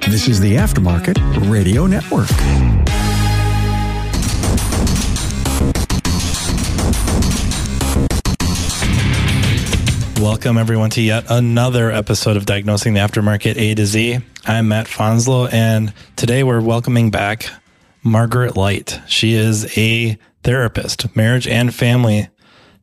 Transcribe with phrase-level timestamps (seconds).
[0.00, 2.30] This is the Aftermarket Radio Network.
[10.20, 14.20] Welcome, everyone, to yet another episode of Diagnosing the Aftermarket A to Z.
[14.46, 17.50] I'm Matt Fanslow, and today we're welcoming back
[18.02, 19.00] Margaret Light.
[19.06, 22.28] She is a therapist, marriage and family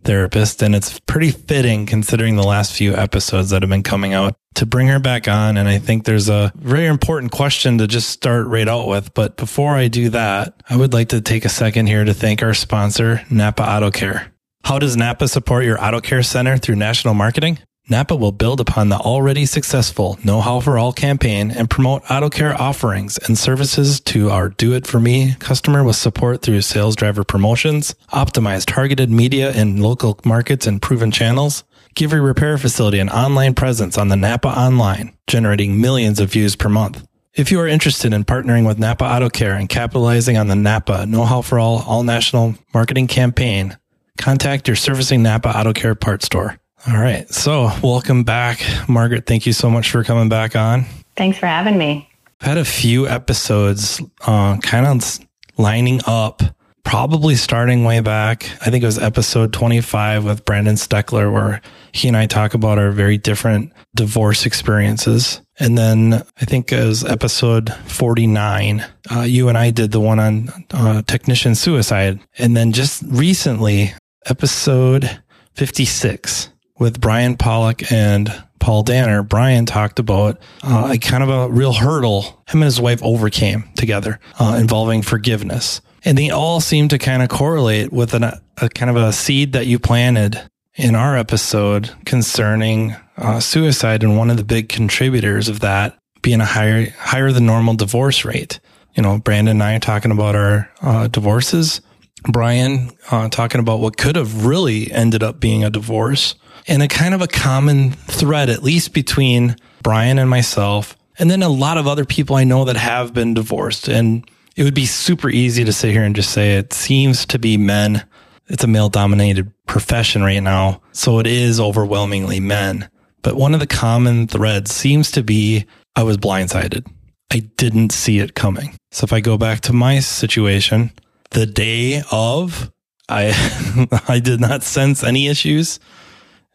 [0.03, 4.38] therapist, and it's pretty fitting considering the last few episodes that have been coming out
[4.55, 5.57] to bring her back on.
[5.57, 9.13] And I think there's a very important question to just start right out with.
[9.13, 12.43] But before I do that, I would like to take a second here to thank
[12.43, 14.33] our sponsor, Napa Auto Care.
[14.63, 17.59] How does Napa support your auto care center through national marketing?
[17.91, 22.29] Napa will build upon the already successful Know How for All campaign and promote auto
[22.29, 26.95] care offerings and services to our Do It For Me customer with support through sales
[26.95, 31.63] driver promotions, optimize targeted media in local markets and proven channels,
[31.95, 36.55] give your repair facility an online presence on the Napa Online, generating millions of views
[36.55, 37.05] per month.
[37.33, 41.05] If you are interested in partnering with Napa Auto Care and capitalizing on the Napa
[41.05, 43.77] Know How for All All National Marketing campaign,
[44.17, 46.59] contact your servicing Napa Auto Care part store.
[46.87, 47.29] All right.
[47.33, 49.25] So, welcome back, Margaret.
[49.25, 50.85] Thank you so much for coming back on.
[51.15, 52.09] Thanks for having me.
[52.41, 55.19] I've had a few episodes uh, kind of
[55.57, 56.41] lining up,
[56.83, 58.43] probably starting way back.
[58.61, 62.79] I think it was episode 25 with Brandon Steckler, where he and I talk about
[62.79, 65.41] our very different divorce experiences.
[65.59, 68.85] And then I think it was episode 49.
[69.11, 72.19] Uh, you and I did the one on uh, technician suicide.
[72.37, 73.93] And then just recently,
[74.25, 75.21] episode
[75.55, 81.49] 56 with Brian Pollock and Paul Danner, Brian talked about uh, a kind of a
[81.49, 85.81] real hurdle him and his wife overcame together uh, involving forgiveness.
[86.05, 89.53] And they all seem to kind of correlate with an, a kind of a seed
[89.53, 90.41] that you planted
[90.75, 94.03] in our episode concerning uh, suicide.
[94.03, 98.25] And one of the big contributors of that being a higher, higher than normal divorce
[98.25, 98.59] rate.
[98.95, 101.81] You know, Brandon and I are talking about our uh, divorces.
[102.23, 106.35] Brian uh, talking about what could have really ended up being a divorce
[106.67, 111.43] and a kind of a common thread, at least between Brian and myself, and then
[111.43, 113.87] a lot of other people I know that have been divorced.
[113.87, 114.29] And
[114.59, 117.55] it would be super easy to sit here and just say it seems to be
[117.55, 118.05] men.
[118.47, 120.81] It's a male dominated profession right now.
[120.91, 122.89] So it is overwhelmingly men.
[123.21, 125.65] But one of the common threads seems to be
[125.95, 126.85] I was blindsided.
[127.31, 128.75] I didn't see it coming.
[128.91, 130.91] So if I go back to my situation,
[131.31, 132.69] the day of,
[133.07, 135.79] I I did not sense any issues.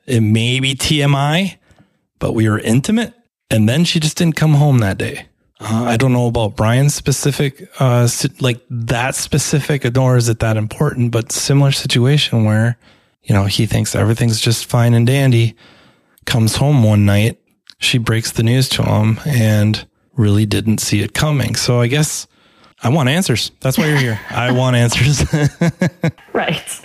[0.04, 1.56] It may be TMI,
[2.18, 3.14] but we were intimate.
[3.48, 5.28] And then she just didn't come home that day.
[5.60, 8.08] Uh, I don't know about Brian's specific, uh,
[8.40, 12.76] like that specific, nor is it that important, but similar situation where,
[13.22, 15.54] you know, he thinks everything's just fine and dandy,
[16.26, 17.38] comes home one night,
[17.78, 21.54] she breaks the news to him and really didn't see it coming.
[21.54, 22.26] So I guess
[22.82, 23.52] I want answers.
[23.60, 24.20] That's why you're here.
[24.30, 25.24] I want answers.
[26.32, 26.80] right.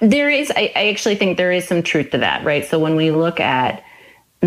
[0.00, 2.64] There is, I, I actually think there is some truth to that, right?
[2.64, 3.82] So when we look at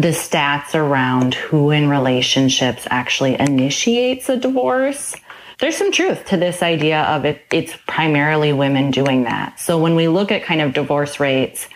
[0.02, 5.16] the stats around who in relationships actually initiates a divorce,
[5.58, 9.60] there's some truth to this idea of it, it's primarily women doing that.
[9.60, 11.68] So when we look at kind of divorce rates,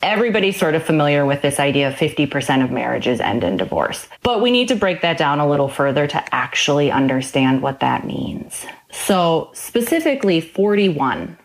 [0.00, 4.08] everybody's sort of familiar with this idea of 50% of marriages end in divorce.
[4.22, 8.06] But we need to break that down a little further to actually understand what that
[8.06, 8.64] means.
[8.90, 11.36] So specifically 41%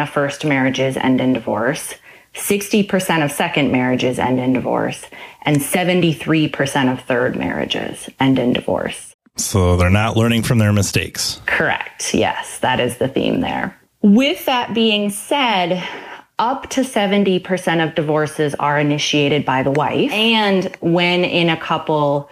[0.00, 1.92] of first marriages end in divorce.
[2.36, 5.04] 60% of second marriages end in divorce
[5.42, 9.14] and 73% of third marriages end in divorce.
[9.36, 11.40] So they're not learning from their mistakes.
[11.46, 12.14] Correct.
[12.14, 13.76] Yes, that is the theme there.
[14.02, 15.82] With that being said,
[16.38, 20.12] up to 70% of divorces are initiated by the wife.
[20.12, 22.30] And when in a couple,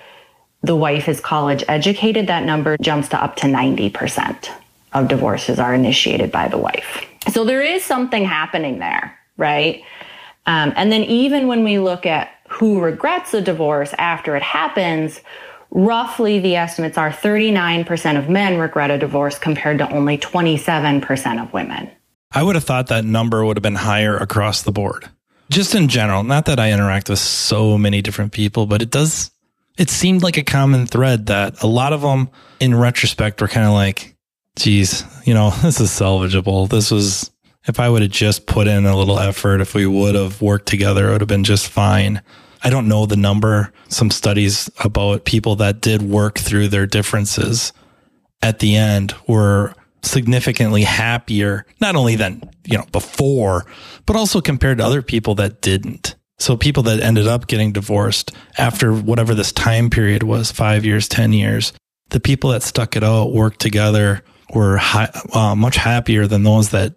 [0.63, 4.49] the wife is college educated, that number jumps to up to 90%
[4.93, 7.07] of divorces are initiated by the wife.
[7.33, 9.83] So there is something happening there, right?
[10.47, 15.21] Um, and then even when we look at who regrets a divorce after it happens,
[15.71, 21.53] roughly the estimates are 39% of men regret a divorce compared to only 27% of
[21.53, 21.91] women.
[22.33, 25.09] I would have thought that number would have been higher across the board.
[25.51, 29.31] Just in general, not that I interact with so many different people, but it does,
[29.79, 32.31] it seemed like a common thread that a lot of them
[32.61, 34.17] in retrospect were kind of like,
[34.57, 36.69] geez, you know, this is salvageable.
[36.69, 37.31] This was,
[37.67, 40.67] if I would have just put in a little effort, if we would have worked
[40.67, 42.23] together, it would have been just fine.
[42.63, 47.73] I don't know the number, some studies about people that did work through their differences
[48.43, 53.67] at the end were significantly happier, not only than, you know, before,
[54.07, 56.15] but also compared to other people that didn't.
[56.39, 61.09] So people that ended up getting divorced after whatever this time period was, five years,
[61.09, 61.73] 10 years,
[62.11, 64.23] the people that stuck it out, worked together,
[64.55, 64.79] were
[65.33, 66.95] uh, much happier than those that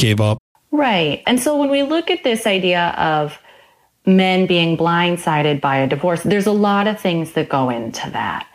[0.00, 0.38] gave up.
[0.70, 1.22] Right.
[1.26, 3.38] And so when we look at this idea of
[4.06, 8.46] men being blindsided by a divorce, there's a lot of things that go into that.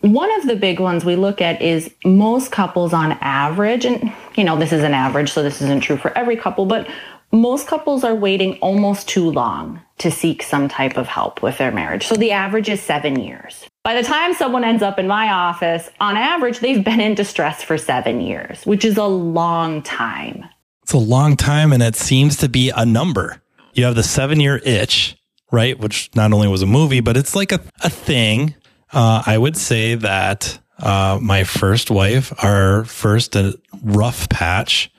[0.00, 4.44] One of the big ones we look at is most couples on average, and you
[4.44, 6.88] know, this is an average, so this isn't true for every couple, but
[7.32, 11.72] most couples are waiting almost too long to seek some type of help with their
[11.72, 12.06] marriage.
[12.06, 13.66] So the average is seven years.
[13.82, 17.62] By the time someone ends up in my office, on average, they've been in distress
[17.62, 20.44] for seven years, which is a long time.
[20.88, 23.42] It's a long time, and it seems to be a number.
[23.74, 25.18] You have the seven year itch,
[25.52, 25.78] right?
[25.78, 28.54] Which not only was a movie, but it's like a, a thing.
[28.90, 33.52] Uh, I would say that uh, my first wife, our first uh,
[33.82, 34.90] rough patch,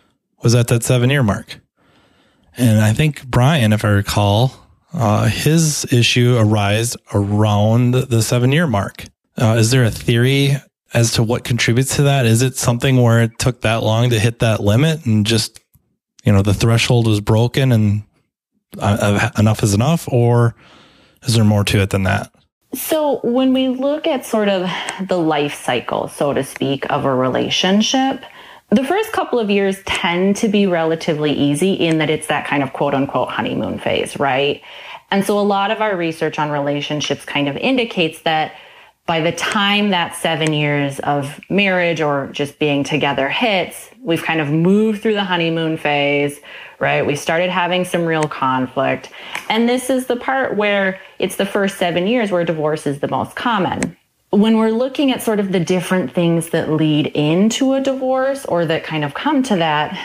[0.43, 1.59] was at that seven year mark.
[2.55, 4.53] And I think Brian, if I recall,
[4.93, 9.05] uh, his issue arose around the seven year mark.
[9.35, 10.55] Uh, is there a theory
[10.93, 12.27] as to what contributes to that?
[12.27, 15.59] Is it something where it took that long to hit that limit and just,
[16.23, 18.03] you know, the threshold was broken and
[18.77, 20.07] uh, enough is enough?
[20.11, 20.55] Or
[21.23, 22.31] is there more to it than that?
[22.73, 24.69] So, when we look at sort of
[25.07, 28.23] the life cycle, so to speak, of a relationship,
[28.69, 32.61] the first couple of years tend to be relatively easy in that it's that kind
[32.61, 34.61] of quote unquote honeymoon phase, right?
[35.09, 38.53] And so a lot of our research on relationships kind of indicates that
[39.09, 44.39] by the time that seven years of marriage or just being together hits, we've kind
[44.39, 46.39] of moved through the honeymoon phase,
[46.77, 47.03] right?
[47.03, 49.09] We started having some real conflict.
[49.49, 53.07] And this is the part where it's the first seven years where divorce is the
[53.07, 53.97] most common
[54.29, 58.63] when we're looking at sort of the different things that lead into a divorce or
[58.63, 59.97] that kind of come to that,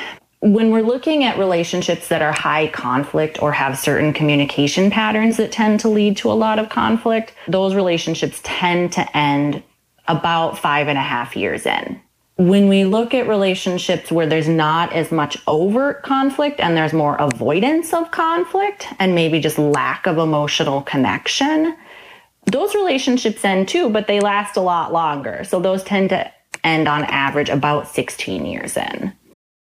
[0.45, 5.51] when we're looking at relationships that are high conflict or have certain communication patterns that
[5.51, 9.63] tend to lead to a lot of conflict, those relationships tend to end
[10.07, 11.99] about five and a half years in.
[12.37, 17.17] When we look at relationships where there's not as much overt conflict and there's more
[17.17, 21.75] avoidance of conflict and maybe just lack of emotional connection,
[22.53, 25.43] those relationships end too, but they last a lot longer.
[25.45, 26.31] So those tend to
[26.63, 29.15] end on average about 16 years in.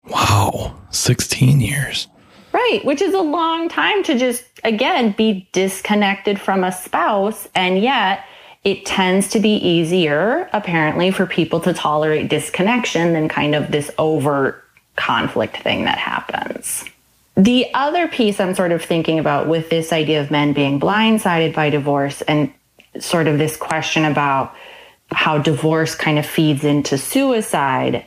[0.09, 2.09] Wow, 16 years.
[2.53, 7.49] Right, which is a long time to just, again, be disconnected from a spouse.
[7.55, 8.25] And yet,
[8.65, 13.91] it tends to be easier, apparently, for people to tolerate disconnection than kind of this
[13.99, 14.63] overt
[14.97, 16.85] conflict thing that happens.
[17.37, 21.55] The other piece I'm sort of thinking about with this idea of men being blindsided
[21.55, 22.53] by divorce and
[23.01, 24.55] sort of this question about
[25.11, 28.05] how divorce kind of feeds into suicide.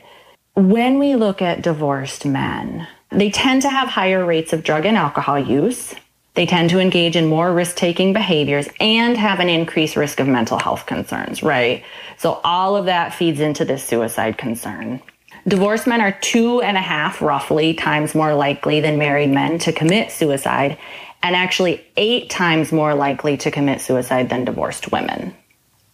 [0.56, 4.96] When we look at divorced men, they tend to have higher rates of drug and
[4.96, 5.94] alcohol use.
[6.32, 10.26] They tend to engage in more risk taking behaviors and have an increased risk of
[10.26, 11.84] mental health concerns, right?
[12.16, 15.02] So all of that feeds into this suicide concern.
[15.46, 19.72] Divorced men are two and a half roughly times more likely than married men to
[19.72, 20.78] commit suicide
[21.22, 25.34] and actually eight times more likely to commit suicide than divorced women.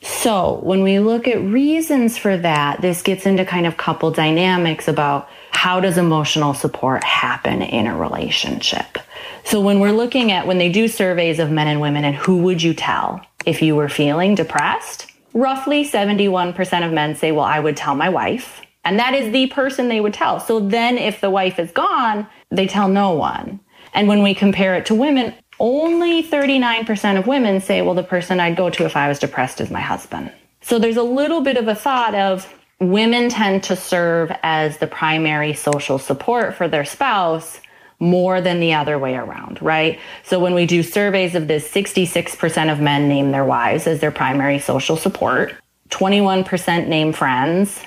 [0.02, 4.88] So, when we look at reasons for that, this gets into kind of couple dynamics
[4.88, 8.98] about how does emotional support happen in a relationship.
[9.44, 12.38] So, when we're looking at when they do surveys of men and women and who
[12.38, 17.60] would you tell if you were feeling depressed, roughly 71% of men say, Well, I
[17.60, 18.60] would tell my wife.
[18.84, 20.40] And that is the person they would tell.
[20.40, 23.60] So then if the wife is gone, they tell no one.
[23.94, 28.40] And when we compare it to women, only 39% of women say, well, the person
[28.40, 30.32] I'd go to if I was depressed is my husband.
[30.60, 34.86] So there's a little bit of a thought of women tend to serve as the
[34.86, 37.60] primary social support for their spouse
[38.00, 40.00] more than the other way around, right?
[40.24, 44.10] So when we do surveys of this, 66% of men name their wives as their
[44.10, 45.54] primary social support,
[45.90, 47.80] 21% name friends,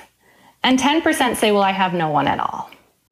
[0.64, 2.70] and 10% say, well, I have no one at all.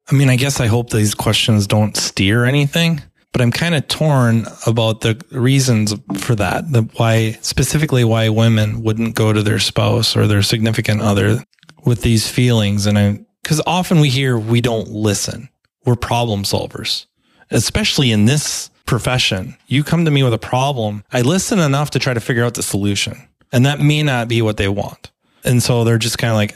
[0.09, 3.01] I mean, I guess I hope these questions don't steer anything,
[3.35, 6.71] but I'm kind of torn about the reasons for that.
[6.71, 11.43] The why specifically why women wouldn't go to their spouse or their significant other
[11.83, 12.85] with these feelings.
[12.85, 15.49] And I, cause often we hear we don't listen.
[15.83, 17.07] We're problem solvers,
[17.51, 19.57] especially in this profession.
[19.67, 21.03] You come to me with a problem.
[21.11, 23.27] I listen enough to try to figure out the solution.
[23.51, 25.11] And that may not be what they want.
[25.43, 26.55] And so they're just kind of like,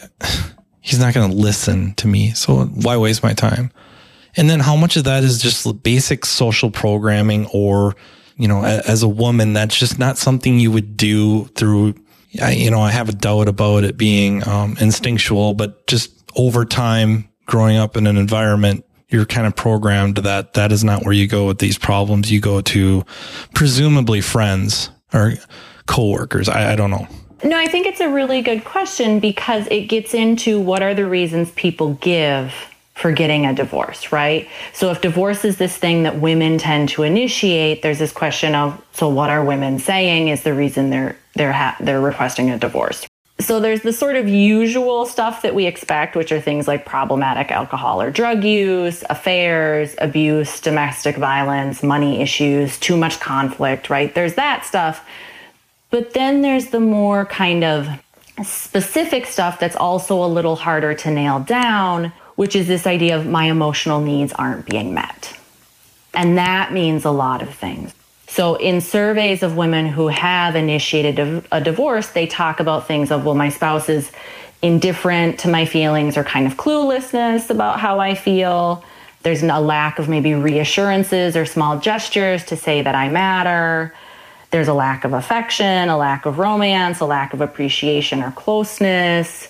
[0.79, 2.31] he's not going to listen to me.
[2.31, 3.69] So why waste my time?
[4.36, 7.95] And then how much of that is just basic social programming or,
[8.38, 11.95] you know, as a woman, that's just not something you would do through,
[12.31, 17.27] you know, I have a doubt about it being um, instinctual, but just over time,
[17.45, 21.27] growing up in an environment, you're kind of programmed that that is not where you
[21.27, 22.31] go with these problems.
[22.31, 23.03] You go to
[23.55, 25.33] presumably friends or
[25.88, 26.48] coworkers.
[26.48, 27.07] I, I don't know.
[27.43, 31.07] No, I think it's a really good question because it gets into what are the
[31.07, 32.53] reasons people give
[33.00, 34.48] for getting a divorce, right?
[34.74, 38.82] So if divorce is this thing that women tend to initiate, there's this question of
[38.91, 43.08] so what are women saying is the reason they're they're ha- they're requesting a divorce.
[43.39, 47.51] So there's the sort of usual stuff that we expect, which are things like problematic
[47.51, 54.13] alcohol or drug use, affairs, abuse, domestic violence, money issues, too much conflict, right?
[54.13, 55.08] There's that stuff.
[55.89, 57.88] But then there's the more kind of
[58.44, 63.27] specific stuff that's also a little harder to nail down, which is this idea of
[63.27, 65.38] my emotional needs aren't being met.
[66.13, 67.93] And that means a lot of things.
[68.29, 73.25] So, in surveys of women who have initiated a, divorce, they talk about things of,
[73.25, 74.10] well, my spouse is
[74.62, 78.86] indifferent to my feelings or kind of cluelessness about how I feel.
[79.24, 83.93] There's a lack of maybe reassurances or small gestures to say that I matter.
[84.51, 89.49] There's a lack of affection, a lack of romance, a lack of appreciation or closeness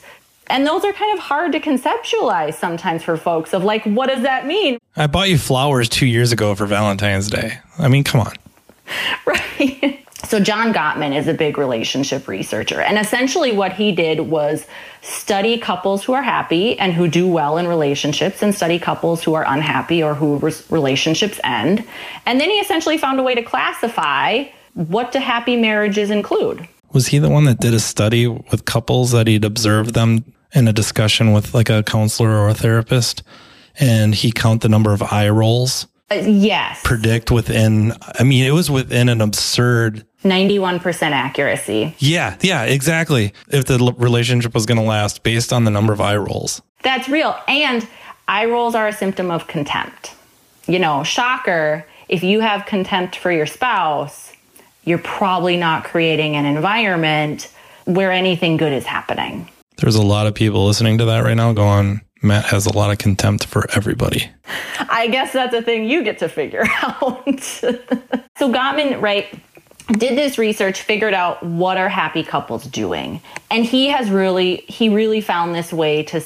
[0.49, 4.23] and those are kind of hard to conceptualize sometimes for folks of like, what does
[4.23, 4.79] that mean?
[4.95, 7.59] I bought you flowers two years ago for Valentine's Day.
[7.77, 8.33] I mean, come on.
[9.25, 10.05] Right.
[10.25, 12.81] So, John Gottman is a big relationship researcher.
[12.81, 14.67] And essentially, what he did was
[15.01, 19.33] study couples who are happy and who do well in relationships and study couples who
[19.33, 20.37] are unhappy or who
[20.69, 21.83] relationships end.
[22.25, 26.67] And then he essentially found a way to classify what do happy marriages include.
[26.91, 30.67] Was he the one that did a study with couples that he'd observed them in
[30.67, 33.23] a discussion with like a counselor or a therapist
[33.79, 36.81] and he count the number of eye rolls uh, yes.
[36.83, 41.95] predict within i mean it was within an absurd 91% accuracy.
[41.97, 43.33] Yeah yeah exactly.
[43.47, 46.61] If the relationship was going to last based on the number of eye rolls.
[46.83, 47.37] That's real.
[47.47, 47.87] And
[48.27, 50.13] eye rolls are a symptom of contempt.
[50.67, 54.33] You know shocker if you have contempt for your spouse
[54.83, 57.51] you're probably not creating an environment
[57.85, 61.53] where anything good is happening there's a lot of people listening to that right now
[61.53, 64.29] going, Matt has a lot of contempt for everybody.
[64.89, 67.41] I guess that's a thing you get to figure out.
[67.41, 67.73] so
[68.39, 69.27] Gottman, right,
[69.93, 73.21] did this research, figured out what are happy couples doing.
[73.49, 76.21] And he has really, he really found this way to,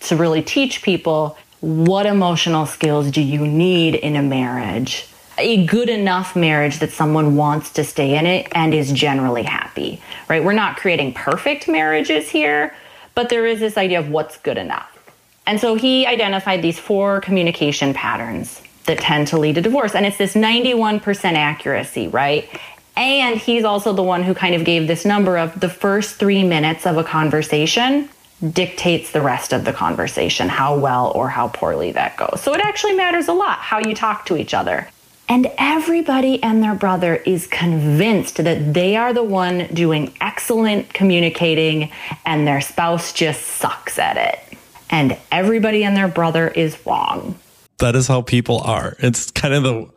[0.00, 5.88] to really teach people what emotional skills do you need in a marriage a good
[5.88, 10.42] enough marriage that someone wants to stay in it and is generally happy, right?
[10.42, 12.74] We're not creating perfect marriages here,
[13.18, 14.96] but there is this idea of what's good enough.
[15.44, 19.96] And so he identified these four communication patterns that tend to lead to divorce.
[19.96, 22.48] And it's this 91% accuracy, right?
[22.96, 26.44] And he's also the one who kind of gave this number of the first three
[26.44, 28.08] minutes of a conversation
[28.52, 32.40] dictates the rest of the conversation, how well or how poorly that goes.
[32.40, 34.88] So it actually matters a lot how you talk to each other.
[35.28, 41.90] And everybody and their brother is convinced that they are the one doing excellent communicating
[42.24, 44.58] and their spouse just sucks at it.
[44.90, 47.38] And everybody and their brother is wrong.
[47.78, 48.96] That is how people are.
[49.00, 49.88] It's kind of the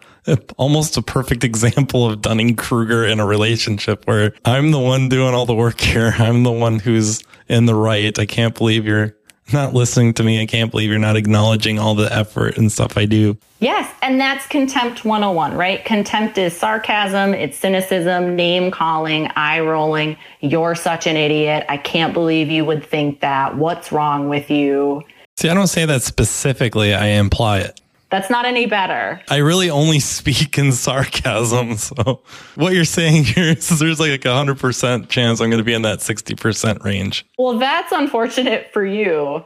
[0.58, 5.34] almost a perfect example of Dunning Kruger in a relationship where I'm the one doing
[5.34, 6.14] all the work here.
[6.18, 8.18] I'm the one who's in the right.
[8.18, 9.16] I can't believe you're
[9.53, 10.41] not listening to me.
[10.41, 13.38] I can't believe you're not acknowledging all the effort and stuff I do.
[13.60, 15.84] Yes, and that's contempt 101, right?
[15.86, 20.17] Contempt is sarcasm, it's cynicism, name calling, eye rolling.
[20.39, 21.65] You're such an idiot.
[21.70, 23.58] I can't believe you would think that.
[23.58, 25.03] What's wrong with you?
[25.38, 27.81] See, I don't say that specifically, I imply it.
[28.12, 29.22] That's not any better.
[29.30, 31.77] I really only speak in sarcasm.
[31.77, 32.22] So
[32.56, 35.84] what you're saying here is there's like a 100% chance I'm going to be in
[35.84, 37.25] that 60% range.
[37.38, 39.44] Well, that's unfortunate for you.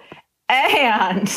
[0.50, 1.28] And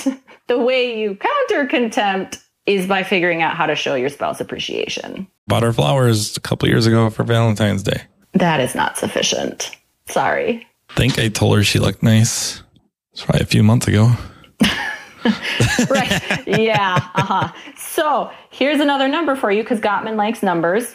[0.49, 5.27] the way you counter contempt is by figuring out how to show your spouse appreciation.
[5.47, 8.03] Bought her flowers a couple years ago for Valentine's Day.
[8.33, 9.71] That is not sufficient.
[10.07, 10.67] Sorry.
[10.91, 12.63] I think I told her she looked nice.
[13.13, 14.13] It's probably a few months ago.
[15.91, 16.47] right.
[16.47, 16.97] Yeah.
[17.15, 17.53] Uh-huh.
[17.77, 20.95] So here's another number for you because Gottman likes numbers.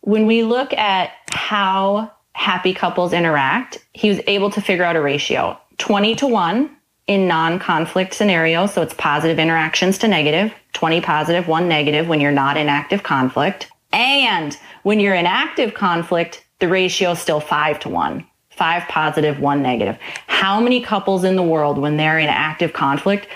[0.00, 5.00] When we look at how happy couples interact, he was able to figure out a
[5.00, 8.72] ratio 20 to 1 in non conflict scenarios.
[8.72, 13.02] So it's positive interactions to negative, 20 positive, 1 negative when you're not in active
[13.02, 13.70] conflict.
[13.92, 18.26] And when you're in active conflict, the ratio is still 5 to 1
[18.58, 19.96] five positive, one negative.
[20.26, 23.28] How many couples in the world, when they're in active conflict,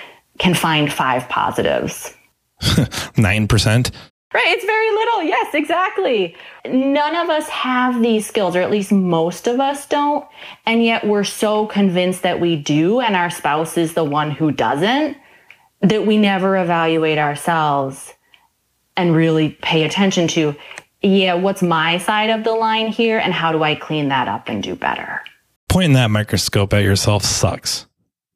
[0.43, 2.15] can find five positives.
[2.61, 3.91] 9%.
[4.35, 5.23] Right, it's very little.
[5.23, 6.37] Yes, exactly.
[6.67, 10.27] None of us have these skills, or at least most of us don't.
[10.65, 14.51] And yet we're so convinced that we do, and our spouse is the one who
[14.51, 15.17] doesn't,
[15.81, 18.13] that we never evaluate ourselves
[18.97, 20.55] and really pay attention to,
[21.03, 24.49] yeah, what's my side of the line here, and how do I clean that up
[24.49, 25.21] and do better?
[25.73, 27.87] pointing that microscope at yourself sucks.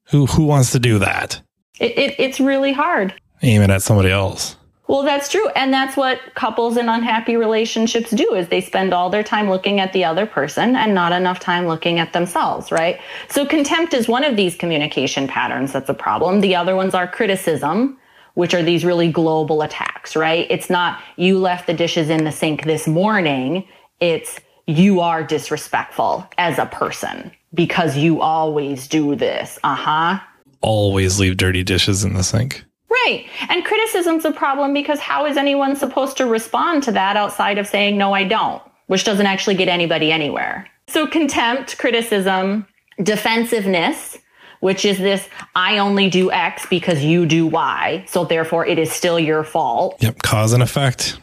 [0.09, 1.43] Who who wants to do that?
[1.79, 3.15] It, it, it's really hard.
[3.43, 4.57] Aim it at somebody else.
[4.89, 5.49] Well, that's true.
[5.51, 9.81] And that's what couples in unhappy relationships do is they spend all their time looking
[9.81, 13.01] at the other person and not enough time looking at themselves, right?
[13.29, 16.41] So contempt is one of these communication patterns that's a problem.
[16.41, 17.99] The other ones are criticism,
[18.35, 20.47] which are these really global attacks, right?
[20.51, 23.67] It's not you left the dishes in the sink this morning.
[23.99, 29.59] It's you are disrespectful as a person because you always do this.
[29.65, 30.21] Uh huh.
[30.61, 32.65] Always leave dirty dishes in the sink.
[32.89, 33.27] Right.
[33.49, 37.67] And criticism's a problem because how is anyone supposed to respond to that outside of
[37.67, 40.69] saying, no, I don't, which doesn't actually get anybody anywhere.
[40.89, 42.67] So contempt, criticism,
[43.03, 44.19] defensiveness,
[44.61, 48.05] which is this, I only do X because you do Y.
[48.09, 49.97] So therefore it is still your fault.
[50.01, 50.23] Yep.
[50.23, 51.19] Cause and effect.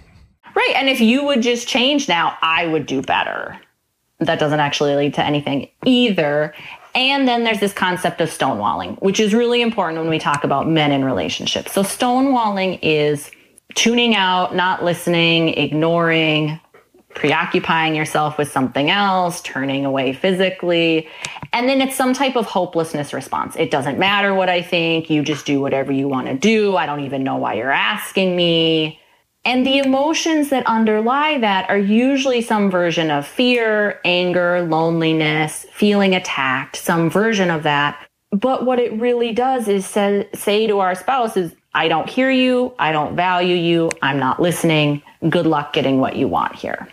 [0.56, 0.74] Right.
[0.76, 3.60] And if you would just change now, I would do better.
[4.20, 6.54] That doesn't actually lead to anything either.
[6.96, 10.70] And then there's this concept of stonewalling, which is really important when we talk about
[10.70, 11.74] men in relationships.
[11.74, 13.32] So stonewalling is
[13.76, 16.60] tuning out, not listening, ignoring,
[17.16, 21.08] preoccupying yourself with something else, turning away physically.
[21.52, 23.56] And then it's some type of hopelessness response.
[23.56, 25.10] It doesn't matter what I think.
[25.10, 26.76] You just do whatever you want to do.
[26.76, 29.00] I don't even know why you're asking me.
[29.46, 36.16] And the emotions that underlie that are usually some version of fear, anger, loneliness, feeling
[36.16, 38.08] attacked, some version of that.
[38.32, 42.32] But what it really does is say, say to our spouse is, I don't hear
[42.32, 42.74] you.
[42.80, 43.92] I don't value you.
[44.02, 45.02] I'm not listening.
[45.30, 46.88] Good luck getting what you want here.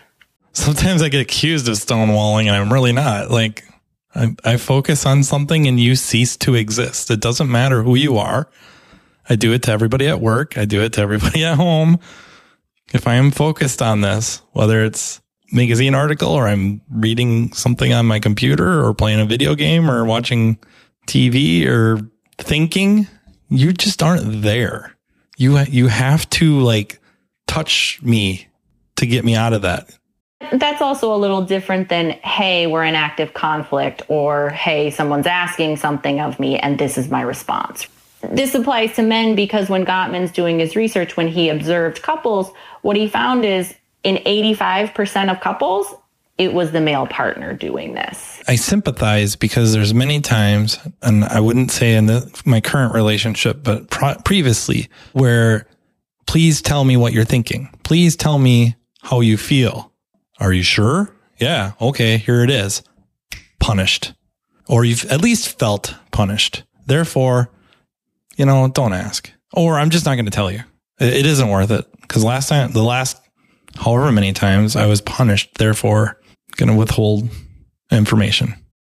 [0.51, 3.31] Sometimes I get accused of stonewalling and I'm really not.
[3.31, 3.63] Like
[4.13, 7.09] I, I focus on something and you cease to exist.
[7.11, 8.49] It doesn't matter who you are.
[9.29, 10.57] I do it to everybody at work.
[10.57, 11.97] I do it to everybody at home
[12.93, 15.21] if I am focused on this, whether it's
[15.51, 20.05] magazine article or I'm reading something on my computer or playing a video game or
[20.05, 20.57] watching
[21.07, 21.99] TV or
[22.37, 23.07] thinking,
[23.49, 24.95] you just aren't there.
[25.37, 26.99] You you have to like
[27.47, 28.47] touch me
[28.97, 29.97] to get me out of that.
[30.51, 35.77] That's also a little different than hey, we're in active conflict or hey, someone's asking
[35.77, 37.87] something of me and this is my response.
[38.29, 42.95] This applies to men because when Gottman's doing his research, when he observed couples, what
[42.95, 45.93] he found is in 85% of couples,
[46.37, 48.41] it was the male partner doing this.
[48.47, 53.63] I sympathize because there's many times, and I wouldn't say in the, my current relationship,
[53.63, 55.67] but pro- previously, where
[56.25, 57.69] please tell me what you're thinking.
[57.83, 59.91] Please tell me how you feel.
[60.39, 61.13] Are you sure?
[61.37, 61.73] Yeah.
[61.79, 62.17] Okay.
[62.17, 62.81] Here it is.
[63.59, 64.13] Punished.
[64.67, 66.63] Or you've at least felt punished.
[66.87, 67.51] Therefore,
[68.37, 69.31] you know, don't ask.
[69.53, 70.63] Or I'm just not going to tell you.
[70.99, 71.85] It, it isn't worth it.
[72.11, 73.21] Because last time, the last
[73.77, 76.19] however many times I was punished, therefore
[76.57, 77.29] going to withhold
[77.89, 78.53] information.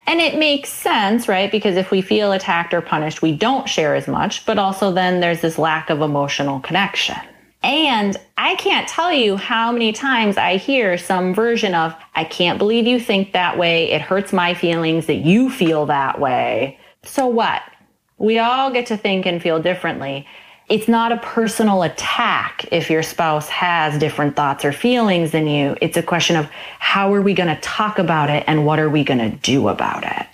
[0.07, 1.51] And it makes sense, right?
[1.51, 5.19] Because if we feel attacked or punished, we don't share as much, but also then
[5.19, 7.17] there's this lack of emotional connection.
[7.61, 12.57] And I can't tell you how many times I hear some version of, I can't
[12.57, 13.91] believe you think that way.
[13.91, 16.79] It hurts my feelings that you feel that way.
[17.03, 17.61] So what?
[18.17, 20.25] We all get to think and feel differently
[20.69, 25.75] it's not a personal attack if your spouse has different thoughts or feelings than you.
[25.81, 26.49] It's a question of
[26.79, 29.67] how are we going to talk about it and what are we going to do
[29.67, 30.27] about it?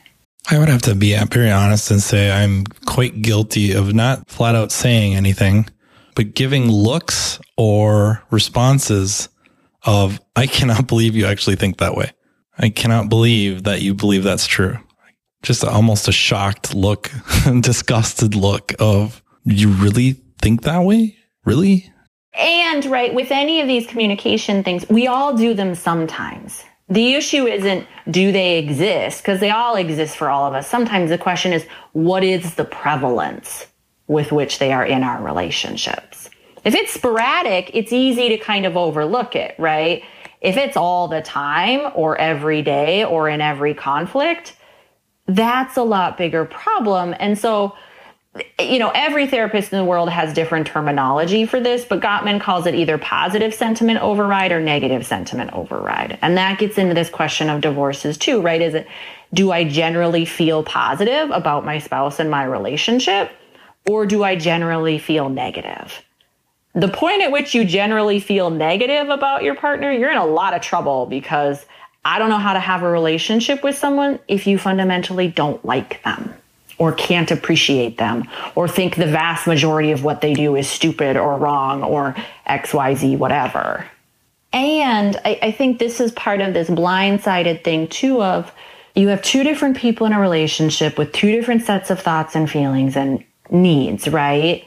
[0.51, 4.55] I would have to be very honest and say I'm quite guilty of not flat
[4.55, 5.67] out saying anything,
[6.15, 9.29] but giving looks or responses
[9.83, 12.11] of, I cannot believe you actually think that way.
[12.57, 14.77] I cannot believe that you believe that's true.
[15.43, 17.11] Just almost a shocked look,
[17.61, 19.23] disgusted look of,
[19.57, 21.17] you really think that way?
[21.45, 21.91] Really?
[22.33, 26.63] And right, with any of these communication things, we all do them sometimes.
[26.87, 29.21] The issue isn't do they exist?
[29.21, 30.67] Because they all exist for all of us.
[30.67, 33.67] Sometimes the question is what is the prevalence
[34.07, 36.29] with which they are in our relationships?
[36.65, 40.03] If it's sporadic, it's easy to kind of overlook it, right?
[40.41, 44.55] If it's all the time or every day or in every conflict,
[45.27, 47.13] that's a lot bigger problem.
[47.19, 47.75] And so
[48.59, 52.65] you know, every therapist in the world has different terminology for this, but Gottman calls
[52.65, 56.17] it either positive sentiment override or negative sentiment override.
[56.21, 58.61] And that gets into this question of divorces too, right?
[58.61, 58.87] Is it,
[59.33, 63.31] do I generally feel positive about my spouse and my relationship?
[63.87, 66.03] Or do I generally feel negative?
[66.73, 70.53] The point at which you generally feel negative about your partner, you're in a lot
[70.53, 71.65] of trouble because
[72.05, 76.03] I don't know how to have a relationship with someone if you fundamentally don't like
[76.03, 76.33] them
[76.79, 81.15] or can't appreciate them or think the vast majority of what they do is stupid
[81.15, 82.15] or wrong or
[82.47, 83.85] XYZ, whatever.
[84.51, 88.51] And I, I think this is part of this blindsided thing too of
[88.95, 92.49] you have two different people in a relationship with two different sets of thoughts and
[92.49, 94.65] feelings and needs, right?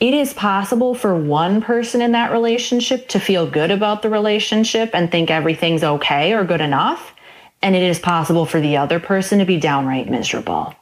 [0.00, 4.90] It is possible for one person in that relationship to feel good about the relationship
[4.92, 7.14] and think everything's okay or good enough.
[7.62, 10.74] And it is possible for the other person to be downright miserable.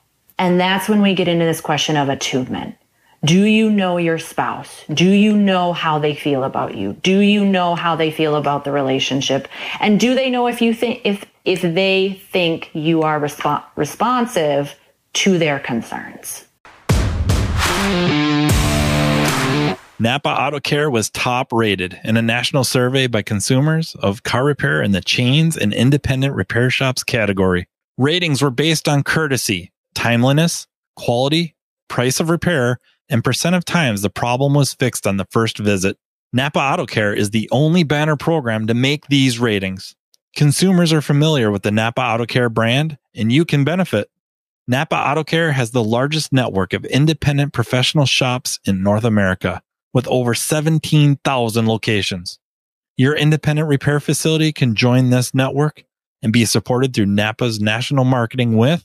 [0.43, 2.75] And that's when we get into this question of attunement.
[3.25, 4.85] Do you know your spouse?
[4.93, 6.95] Do you know how they feel about you?
[6.95, 9.47] Do you know how they feel about the relationship?
[9.79, 14.75] And do they know if you think if if they think you are resp- responsive
[15.13, 16.45] to their concerns?
[20.01, 24.83] Napa Auto Care was top rated in a national survey by consumers of car repair
[24.83, 27.69] in the chains and independent repair shops category.
[27.97, 29.72] Ratings were based on courtesy,
[30.03, 31.55] timeliness, quality,
[31.89, 35.97] price of repair, and percent of times the problem was fixed on the first visit.
[36.33, 39.95] Napa Auto Care is the only banner program to make these ratings.
[40.35, 44.11] Consumers are familiar with the Napa Auto Care brand, and you can benefit.
[44.67, 49.63] Napa Auto Care has the largest network of independent professional shops in North America
[49.95, 52.41] with over 17,000 locations.
[52.97, 55.85] Your independent repair facility can join this network
[56.23, 58.85] and be supported through Napa's national marketing with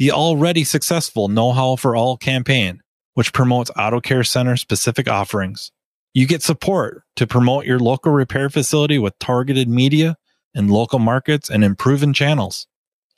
[0.00, 2.80] the already successful Know How for All campaign,
[3.12, 5.72] which promotes auto care center specific offerings.
[6.14, 10.16] You get support to promote your local repair facility with targeted media
[10.54, 12.66] in local markets and in proven channels.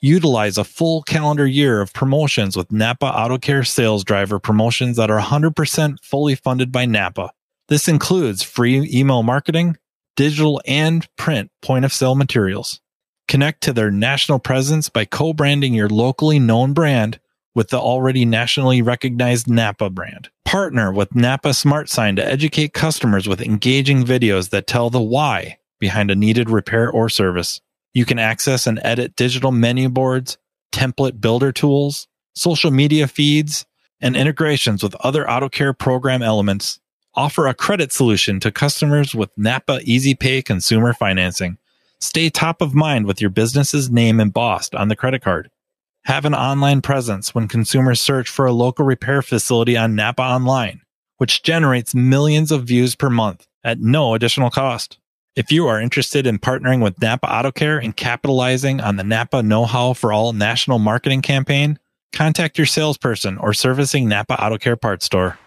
[0.00, 5.08] Utilize a full calendar year of promotions with Napa Auto Care sales driver promotions that
[5.08, 7.30] are 100% fully funded by Napa.
[7.68, 9.76] This includes free email marketing,
[10.16, 12.81] digital and print point of sale materials.
[13.32, 17.18] Connect to their national presence by co-branding your locally known brand
[17.54, 20.28] with the already nationally recognized Napa brand.
[20.44, 25.56] Partner with Napa Smart Sign to educate customers with engaging videos that tell the why
[25.80, 27.62] behind a needed repair or service.
[27.94, 30.36] You can access and edit digital menu boards,
[30.70, 33.64] template builder tools, social media feeds,
[33.98, 36.80] and integrations with other auto care program elements.
[37.14, 41.56] Offer a credit solution to customers with Napa Easy Pay consumer financing.
[42.02, 45.48] Stay top of mind with your business's name embossed on the credit card.
[46.06, 50.80] Have an online presence when consumers search for a local repair facility on Napa Online,
[51.18, 54.98] which generates millions of views per month at no additional cost.
[55.36, 59.40] If you are interested in partnering with Napa Auto Care and capitalizing on the Napa
[59.40, 61.78] Know How for All national marketing campaign,
[62.12, 65.38] contact your salesperson or servicing Napa Auto Care parts store.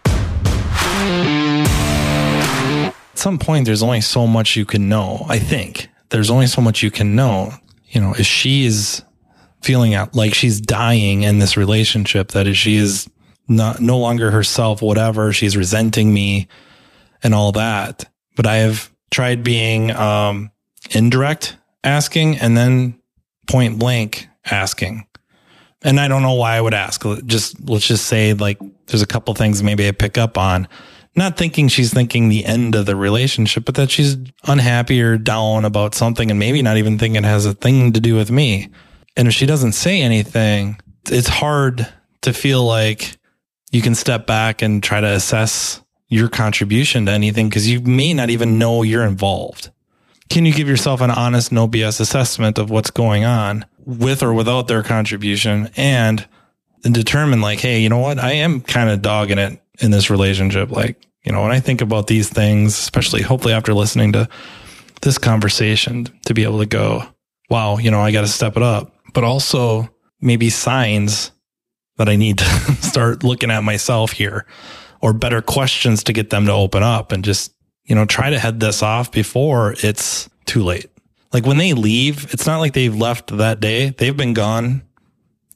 [2.86, 5.26] At some point, there's only so much you can know.
[5.28, 7.52] I think there's only so much you can know.
[7.88, 9.02] You know, if she is
[9.62, 13.08] feeling out like she's dying in this relationship, that is, she is
[13.48, 16.48] not no longer herself, whatever, she's resenting me
[17.22, 18.04] and all that.
[18.36, 20.50] But I have tried being um,
[20.90, 23.00] indirect asking and then
[23.46, 25.06] point blank asking.
[25.82, 27.04] And I don't know why I would ask.
[27.26, 30.68] Just let's just say like there's a couple things maybe I pick up on.
[31.16, 35.64] Not thinking she's thinking the end of the relationship, but that she's unhappy or down
[35.64, 38.68] about something and maybe not even thinking it has a thing to do with me.
[39.16, 40.78] And if she doesn't say anything,
[41.10, 41.88] it's hard
[42.20, 43.16] to feel like
[43.72, 48.12] you can step back and try to assess your contribution to anything because you may
[48.12, 49.70] not even know you're involved.
[50.28, 54.34] Can you give yourself an honest, no BS assessment of what's going on with or
[54.34, 56.26] without their contribution and
[56.82, 58.18] determine like, hey, you know what?
[58.18, 60.70] I am kind of dogging it in this relationship.
[60.70, 64.28] Like, you know, when I think about these things, especially hopefully after listening to
[65.02, 67.04] this conversation, to be able to go,
[67.50, 69.88] wow, you know, I got to step it up, but also
[70.20, 71.32] maybe signs
[71.96, 72.44] that I need to
[72.80, 74.46] start looking at myself here
[75.00, 77.52] or better questions to get them to open up and just,
[77.84, 80.90] you know, try to head this off before it's too late.
[81.32, 83.90] Like when they leave, it's not like they've left that day.
[83.90, 84.82] They've been gone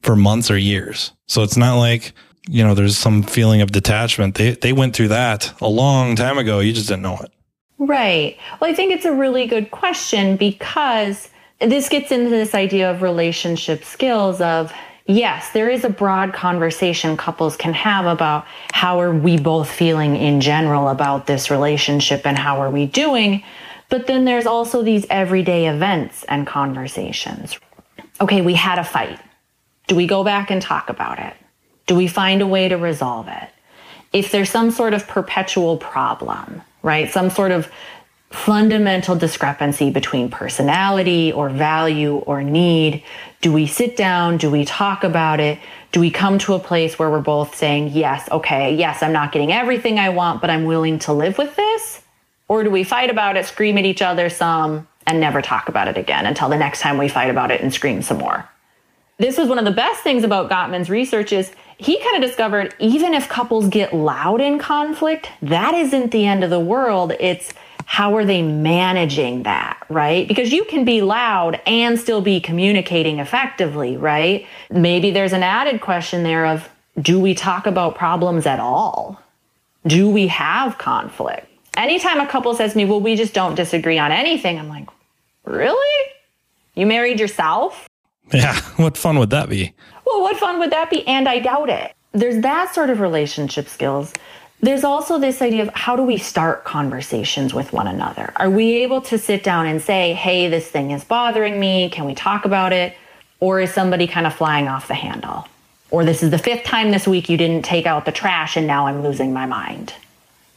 [0.02, 1.12] for months or years.
[1.26, 2.12] So it's not like,
[2.50, 4.34] you know, there's some feeling of detachment.
[4.34, 6.58] They they went through that a long time ago.
[6.58, 7.32] You just didn't know it.
[7.78, 8.36] Right.
[8.60, 13.02] Well, I think it's a really good question because this gets into this idea of
[13.02, 14.72] relationship skills of
[15.06, 20.16] yes, there is a broad conversation couples can have about how are we both feeling
[20.16, 23.44] in general about this relationship and how are we doing.
[23.88, 27.58] But then there's also these everyday events and conversations.
[28.20, 29.18] Okay, we had a fight.
[29.86, 31.34] Do we go back and talk about it?
[31.90, 33.48] Do we find a way to resolve it?
[34.12, 37.10] If there's some sort of perpetual problem, right?
[37.10, 37.68] Some sort of
[38.30, 43.02] fundamental discrepancy between personality or value or need?
[43.40, 44.36] Do we sit down?
[44.36, 45.58] Do we talk about it?
[45.90, 49.32] Do we come to a place where we're both saying, yes, okay, yes, I'm not
[49.32, 52.02] getting everything I want, but I'm willing to live with this?
[52.46, 55.88] Or do we fight about it, scream at each other some, and never talk about
[55.88, 58.48] it again until the next time we fight about it and scream some more?
[59.20, 62.74] this was one of the best things about Gottman's research is he kind of discovered
[62.78, 67.12] even if couples get loud in conflict, that isn't the end of the world.
[67.18, 67.54] It's
[67.86, 70.28] how are they managing that, right?
[70.28, 74.46] Because you can be loud and still be communicating effectively, right?
[74.70, 76.68] Maybe there's an added question there of
[77.00, 79.20] do we talk about problems at all?
[79.86, 81.46] Do we have conflict?
[81.76, 84.88] Anytime a couple says to me, well, we just don't disagree on anything, I'm like,
[85.44, 86.12] really?
[86.74, 87.88] You married yourself?
[88.32, 88.60] Yeah.
[88.76, 89.74] What fun would that be?
[90.10, 91.06] Well, what fun would that be?
[91.06, 91.94] And I doubt it.
[92.12, 94.12] There's that sort of relationship skills.
[94.60, 98.32] There's also this idea of how do we start conversations with one another?
[98.36, 101.88] Are we able to sit down and say, hey, this thing is bothering me.
[101.90, 102.94] Can we talk about it?
[103.38, 105.46] Or is somebody kind of flying off the handle?
[105.90, 108.66] Or this is the fifth time this week you didn't take out the trash and
[108.66, 109.94] now I'm losing my mind.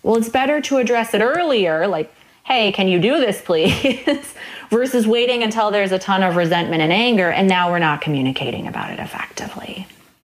[0.01, 2.13] Well, it's better to address it earlier, like,
[2.43, 4.35] hey, can you do this, please?
[4.73, 8.67] versus waiting until there's a ton of resentment and anger and now we're not communicating
[8.67, 9.87] about it effectively.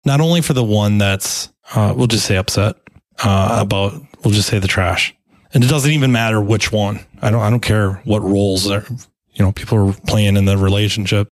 [0.04, 2.76] Not only for the one that's, uh, we'll just say upset,
[3.24, 5.14] uh, about we'll just say the trash.
[5.52, 7.00] And it doesn't even matter which one.
[7.22, 8.84] I don't I don't care what roles are
[9.36, 11.28] you know people are playing in the relationship.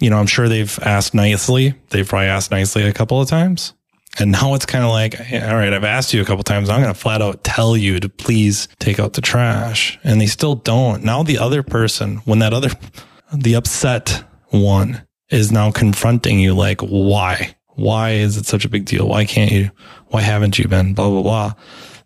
[0.00, 1.74] You know, I'm sure they've asked nicely.
[1.90, 3.74] They've probably asked nicely a couple of times.
[4.18, 6.68] And now it's kind of like, all right, I've asked you a couple times.
[6.68, 9.98] I'm going to flat out tell you to please take out the trash.
[10.02, 11.04] And they still don't.
[11.04, 12.70] Now the other person, when that other,
[13.32, 17.54] the upset one is now confronting you, like, why?
[17.74, 19.06] Why is it such a big deal?
[19.06, 19.70] Why can't you?
[20.08, 20.94] Why haven't you been?
[20.94, 21.52] Blah, blah, blah.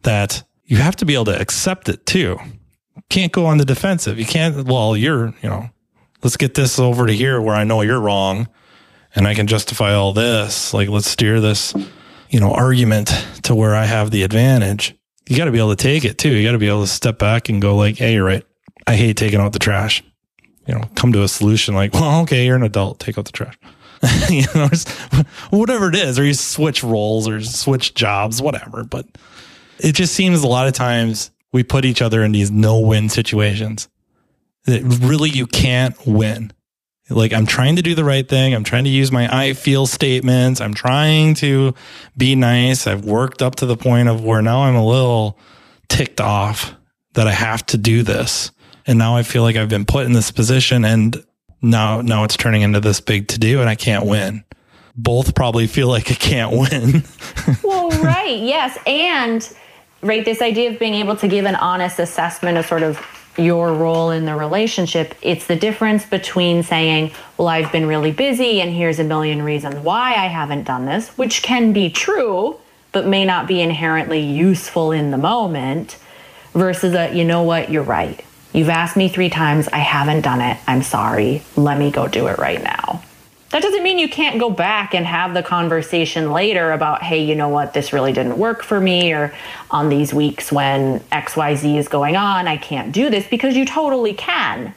[0.02, 2.38] That you have to be able to accept it too.
[3.08, 4.18] can't go on the defensive.
[4.18, 5.70] You can't, well, you're, you know,
[6.22, 8.48] let's get this over to here where I know you're wrong
[9.14, 10.74] and I can justify all this.
[10.74, 11.74] Like, let's steer this,
[12.32, 13.08] you know, argument
[13.42, 14.96] to where I have the advantage.
[15.28, 16.30] You got to be able to take it too.
[16.30, 18.44] You got to be able to step back and go like, Hey, you're right.
[18.86, 20.02] I hate taking out the trash.
[20.66, 23.00] You know, come to a solution like, well, okay, you're an adult.
[23.00, 23.58] Take out the trash.
[24.30, 24.68] you know,
[25.50, 28.82] whatever it is, or you switch roles or switch jobs, whatever.
[28.84, 29.06] But
[29.78, 33.08] it just seems a lot of times we put each other in these no win
[33.08, 33.88] situations
[34.64, 36.52] that really you can't win.
[37.12, 38.54] Like I'm trying to do the right thing.
[38.54, 40.60] I'm trying to use my I feel statements.
[40.60, 41.74] I'm trying to
[42.16, 42.86] be nice.
[42.86, 45.38] I've worked up to the point of where now I'm a little
[45.88, 46.74] ticked off
[47.14, 48.50] that I have to do this.
[48.86, 51.22] And now I feel like I've been put in this position and
[51.60, 54.44] now now it's turning into this big to do and I can't win.
[54.94, 57.04] Both probably feel like I can't win.
[57.62, 58.38] well, right.
[58.38, 58.78] Yes.
[58.86, 59.48] And
[60.02, 62.98] right, this idea of being able to give an honest assessment of sort of
[63.36, 65.14] your role in the relationship.
[65.22, 69.76] It's the difference between saying, Well, I've been really busy and here's a million reasons
[69.76, 72.58] why I haven't done this, which can be true,
[72.92, 75.96] but may not be inherently useful in the moment,
[76.52, 78.22] versus a, you know what, you're right.
[78.52, 79.68] You've asked me three times.
[79.68, 80.58] I haven't done it.
[80.66, 81.42] I'm sorry.
[81.56, 83.02] Let me go do it right now.
[83.52, 87.34] That doesn't mean you can't go back and have the conversation later about, hey, you
[87.34, 89.34] know what, this really didn't work for me, or
[89.70, 94.14] on these weeks when XYZ is going on, I can't do this, because you totally
[94.14, 94.74] can.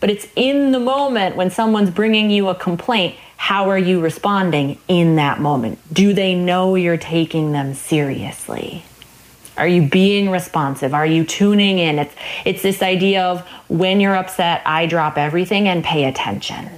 [0.00, 4.80] But it's in the moment when someone's bringing you a complaint, how are you responding
[4.88, 5.78] in that moment?
[5.94, 8.84] Do they know you're taking them seriously?
[9.56, 10.94] Are you being responsive?
[10.94, 12.00] Are you tuning in?
[12.00, 16.70] It's it's this idea of when you're upset, I drop everything and pay attention.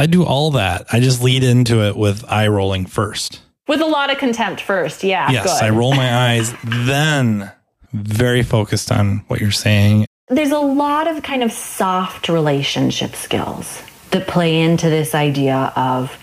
[0.00, 0.86] I do all that.
[0.90, 3.42] I just lead into it with eye rolling first.
[3.68, 5.04] With a lot of contempt first.
[5.04, 5.30] Yeah.
[5.30, 5.62] Yes, good.
[5.62, 7.52] I roll my eyes, then
[7.92, 10.06] very focused on what you're saying.
[10.28, 13.82] There's a lot of kind of soft relationship skills
[14.12, 16.16] that play into this idea of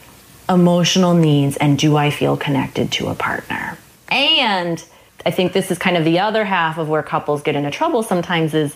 [0.49, 3.77] emotional needs and do I feel connected to a partner?
[4.09, 4.83] And
[5.23, 8.01] I think this is kind of the other half of where couples get into trouble
[8.01, 8.75] sometimes is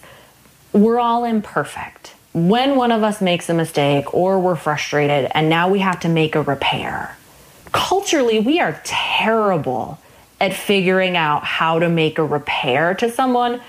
[0.74, 2.14] we're all imperfect.
[2.34, 6.10] When one of us makes a mistake or we're frustrated and now we have to
[6.10, 7.18] make a repair,
[7.74, 10.00] culturally, we are terrible
[10.40, 13.62] at figuring out how to make a repair to someone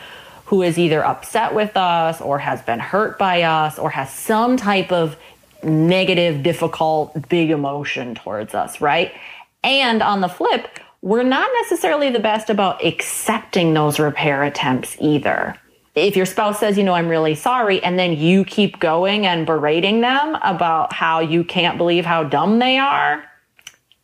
[0.46, 4.56] who is either upset with us or has been hurt by us or has some
[4.56, 5.16] type of
[5.64, 9.12] negative, difficult, big emotion towards us, right?
[9.64, 10.68] And on the flip,
[11.00, 15.56] we're not necessarily the best about accepting those repair attempts either.
[15.94, 19.46] If your spouse says, you know, I'm really sorry, and then you keep going and
[19.46, 23.24] berating them about how you can't believe how dumb they are,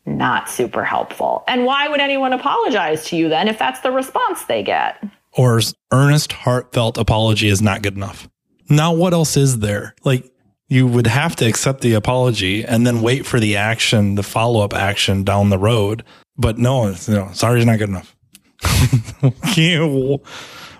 [0.04, 1.44] not super helpful.
[1.48, 5.02] And why would anyone apologize to you then if that's the response they get?
[5.32, 5.60] Or
[5.92, 8.28] earnest, heartfelt apology is not good enough.
[8.68, 9.94] Now, what else is there?
[10.04, 10.30] Like,
[10.68, 14.60] you would have to accept the apology and then wait for the action, the follow
[14.60, 16.04] up action down the road
[16.38, 18.16] but no, no, sorry is not good enough.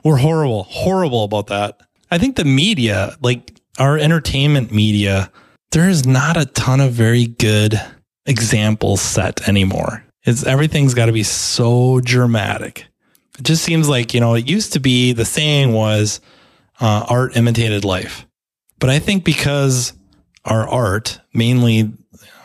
[0.04, 1.80] We're horrible, horrible about that.
[2.10, 5.30] I think the media, like our entertainment media,
[5.72, 7.80] there is not a ton of very good
[8.26, 10.04] example set anymore.
[10.24, 12.86] It's everything's got to be so dramatic.
[13.38, 16.20] It just seems like, you know, it used to be the saying was
[16.80, 18.26] uh, art imitated life.
[18.78, 19.92] But I think because
[20.44, 21.92] our art, mainly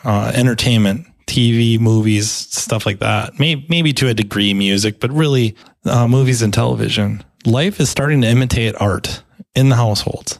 [0.03, 5.55] uh, entertainment, TV, movies, stuff like that, maybe, maybe to a degree music, but really
[5.85, 9.23] uh, movies and television, life is starting to imitate art
[9.55, 10.39] in the households.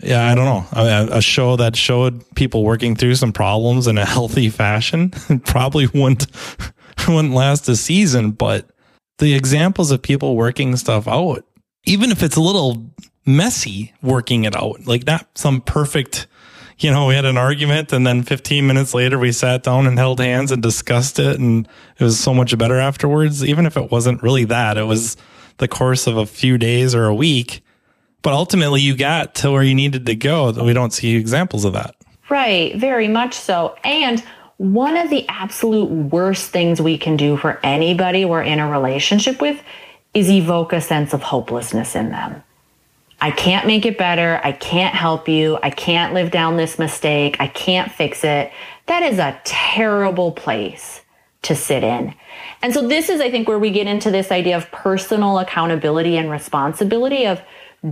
[0.00, 0.66] Yeah, I don't know.
[0.72, 5.10] A, a, show that showed people working through some problems in a healthy fashion
[5.44, 6.26] probably wouldn't
[7.08, 8.68] wouldn't last a season, but
[9.18, 11.44] the examples of people working stuff out,
[11.84, 12.84] even if it's a little
[13.24, 16.26] messy working it out, like not some perfect,
[16.78, 19.98] you know, we had an argument and then 15 minutes later we sat down and
[19.98, 21.66] held hands and discussed it and
[21.98, 23.42] it was so much better afterwards.
[23.42, 25.16] Even if it wasn't really that, it was
[25.58, 27.62] the course of a few days or a week
[28.26, 30.50] but ultimately, you got to where you needed to go.
[30.50, 31.94] We don't see examples of that.
[32.28, 33.76] Right, very much so.
[33.84, 34.18] And
[34.56, 39.40] one of the absolute worst things we can do for anybody we're in a relationship
[39.40, 39.62] with
[40.12, 42.42] is evoke a sense of hopelessness in them.
[43.20, 44.40] I can't make it better.
[44.42, 45.60] I can't help you.
[45.62, 47.36] I can't live down this mistake.
[47.38, 48.50] I can't fix it.
[48.86, 51.00] That is a terrible place
[51.46, 52.14] to sit in.
[52.62, 56.16] And so this is, I think, where we get into this idea of personal accountability
[56.16, 57.40] and responsibility of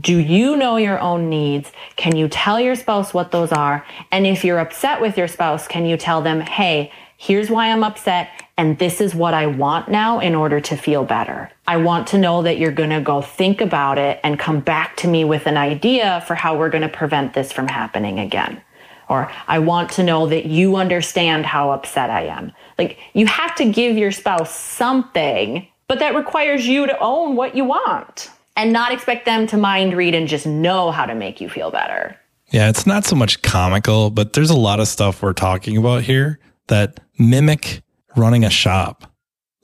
[0.01, 1.71] do you know your own needs?
[1.97, 3.87] Can you tell your spouse what those are?
[4.11, 7.85] And if you're upset with your spouse, can you tell them, hey, here's why I'm
[7.85, 11.51] upset, and this is what I want now in order to feel better.
[11.67, 14.97] I want to know that you're going to go think about it and come back
[14.99, 18.61] to me with an idea for how we're going to prevent this from happening again.
[19.09, 22.53] Or I want to know that you understand how upset I am.
[22.79, 27.55] Like you have to give your spouse something, but that requires you to own what
[27.55, 31.41] you want and not expect them to mind read and just know how to make
[31.41, 32.17] you feel better.
[32.51, 36.03] Yeah, it's not so much comical, but there's a lot of stuff we're talking about
[36.03, 36.39] here
[36.69, 37.83] that mimic
[38.17, 39.11] running a shop,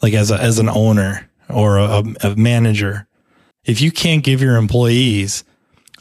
[0.02, 3.06] like as a, as an owner or a, a manager.
[3.64, 5.44] If you can't give your employees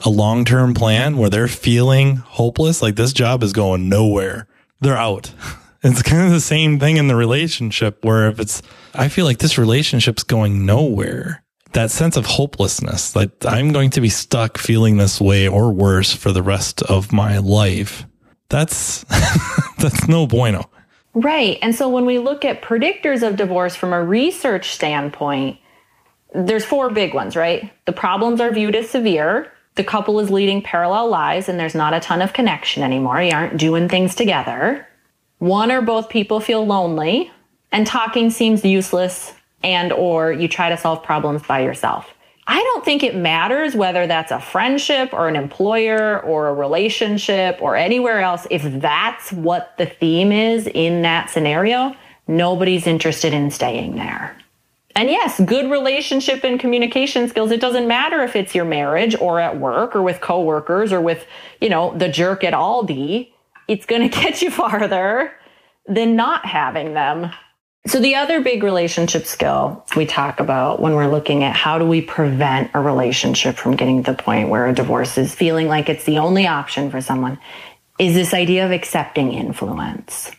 [0.06, 4.48] a long term plan where they're feeling hopeless, like this job is going nowhere,
[4.82, 5.34] they're out.
[5.82, 8.62] It's kind of the same thing in the relationship where if it's,
[8.94, 11.42] I feel like this relationship's going nowhere.
[11.72, 16.12] That sense of hopelessness like i'm going to be stuck feeling this way or worse
[16.14, 18.06] for the rest of my life.
[18.50, 19.04] That's
[19.78, 20.70] that's no bueno.
[21.14, 21.60] Right.
[21.62, 25.60] And so when we look at predictors of divorce from a research standpoint
[26.34, 27.72] there's four big ones right?
[27.86, 31.94] The problems are viewed as severe the couple is leading parallel lives and there's not
[31.94, 34.86] a ton of connection anymore you aren't doing things together
[35.40, 37.32] one or both people feel lonely
[37.72, 42.14] and talking seems useless and or you try to solve problems by yourself.
[42.48, 47.60] I don't think it matters whether that's a friendship or an employer or a relationship
[47.62, 48.48] or anywhere else.
[48.50, 51.96] If that's what the theme is in that scenario,
[52.28, 54.36] nobody's interested in staying there.
[54.96, 57.52] And yes, good relationship and communication skills.
[57.52, 61.26] It doesn't matter if it's your marriage or at work or with coworkers or with,
[61.62, 63.32] you know, the jerk at Aldi.
[63.68, 65.32] It's going to get you farther
[65.88, 67.32] than not having them.
[67.88, 71.86] So the other big relationship skill we talk about when we're looking at how do
[71.86, 75.88] we prevent a relationship from getting to the point where a divorce is feeling like
[75.88, 77.40] it's the only option for someone
[77.98, 80.32] is this idea of accepting influence.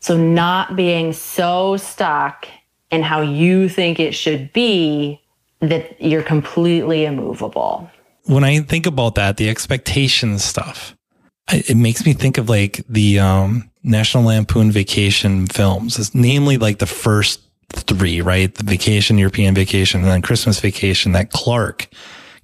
[0.00, 2.48] So not being so stuck
[2.90, 5.20] in how you think it should be
[5.60, 7.90] that you're completely immovable.
[8.24, 10.96] When I think about that, the expectation stuff,
[11.52, 16.78] it makes me think of like the um, National Lampoon Vacation films, it's namely like
[16.78, 18.54] the first three, right?
[18.54, 21.12] The Vacation, European Vacation, and then Christmas Vacation.
[21.12, 21.88] That Clark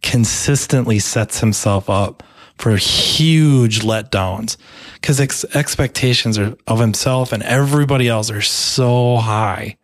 [0.03, 2.23] consistently sets himself up
[2.59, 4.57] for huge letdowns
[4.95, 9.77] because ex- expectations are, of himself and everybody else are so high,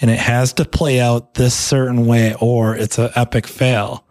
[0.00, 4.04] and it has to play out this certain way, or it's an epic fail.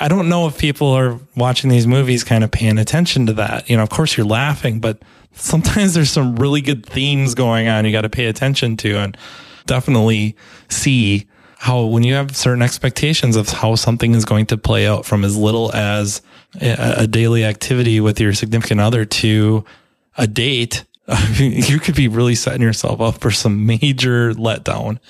[0.00, 3.68] I don't know if people are watching these movies kind of paying attention to that.
[3.68, 5.02] You know, of course you're laughing, but
[5.32, 9.16] sometimes there's some really good themes going on you got to pay attention to and
[9.66, 10.36] definitely
[10.68, 11.26] see
[11.58, 15.24] how when you have certain expectations of how something is going to play out from
[15.24, 16.22] as little as
[16.60, 19.64] a, a daily activity with your significant other to
[20.16, 20.84] a date,
[21.34, 25.00] you could be really setting yourself up for some major letdown.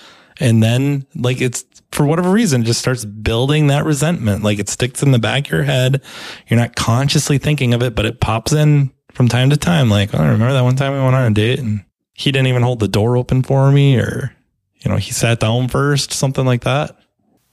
[0.41, 4.45] And then like it's for whatever reason, it just starts building that resentment.
[4.45, 6.03] Like it sticks in the back of your head.
[6.47, 9.89] You're not consciously thinking of it, but it pops in from time to time.
[9.89, 12.49] Like, oh, I remember that one time we went on a date and he didn't
[12.49, 14.34] even hold the door open for me or,
[14.76, 16.97] you know, he sat down first, something like that.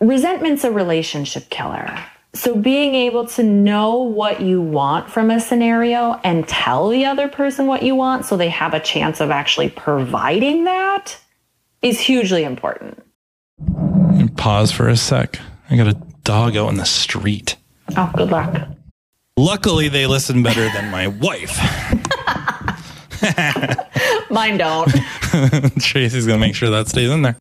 [0.02, 1.98] Resentment's a relationship killer.
[2.34, 7.30] So being able to know what you want from a scenario and tell the other
[7.30, 11.18] person what you want so they have a chance of actually providing that
[11.86, 13.02] is hugely important.
[14.38, 15.40] Pause for a sec.
[15.70, 17.56] I got a dog out in the street.
[17.96, 18.68] Oh, good luck.
[19.38, 21.60] Luckily, they listen better than my wife.
[24.30, 24.90] Mine don't.
[25.80, 27.38] Tracy's going to make sure that stays in there.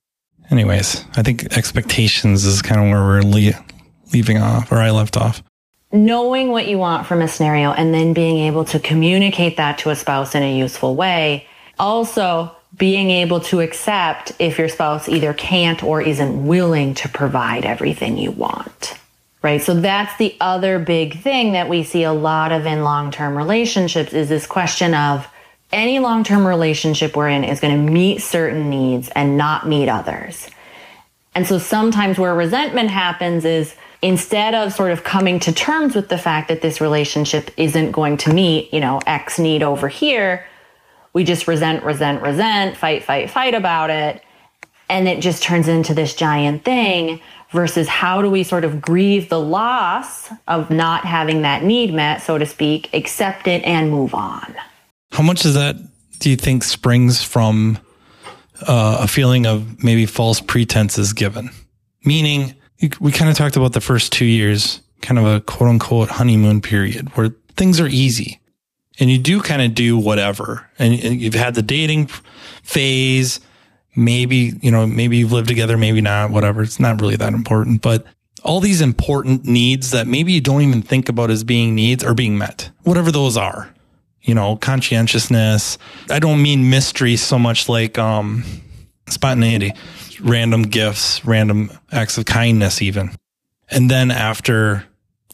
[0.51, 3.65] Anyways, I think expectations is kind of where we're le-
[4.13, 5.43] leaving off, or I left off.
[5.91, 9.91] Knowing what you want from a scenario and then being able to communicate that to
[9.91, 11.47] a spouse in a useful way.
[11.79, 17.65] Also, being able to accept if your spouse either can't or isn't willing to provide
[17.65, 18.99] everything you want.
[19.43, 19.63] Right?
[19.63, 24.15] So that's the other big thing that we see a lot of in long-term relationships
[24.15, 25.29] is this question of
[25.71, 30.49] any long-term relationship we're in is going to meet certain needs and not meet others.
[31.35, 36.09] And so sometimes where resentment happens is instead of sort of coming to terms with
[36.09, 40.47] the fact that this relationship isn't going to meet, you know, X need over here,
[41.15, 44.23] we just resent, resent, resent, fight, fight, fight about it.
[44.91, 47.21] And it just turns into this giant thing
[47.53, 52.21] versus how do we sort of grieve the loss of not having that need met,
[52.21, 54.55] so to speak, accept it and move on.
[55.13, 55.77] How much is that
[56.19, 57.79] do you think springs from
[58.67, 61.49] uh, a feeling of maybe false pretenses given?
[62.05, 62.55] Meaning,
[63.01, 66.61] we kind of talked about the first two years, kind of a quote unquote honeymoon
[66.61, 68.41] period where things are easy
[68.99, 70.69] and you do kind of do whatever.
[70.79, 72.09] And, and you've had the dating
[72.63, 73.41] phase.
[73.97, 76.63] Maybe you know maybe you've lived together maybe not whatever.
[76.63, 77.83] It's not really that important.
[77.83, 78.07] But
[78.43, 82.15] all these important needs that maybe you don't even think about as being needs are
[82.15, 82.71] being met.
[82.83, 83.73] Whatever those are.
[84.23, 85.79] You know conscientiousness.
[86.11, 88.45] I don't mean mystery so much like um
[89.09, 89.73] spontaneity.
[90.21, 93.13] Random gifts random acts of kindness even.
[93.69, 94.85] And then after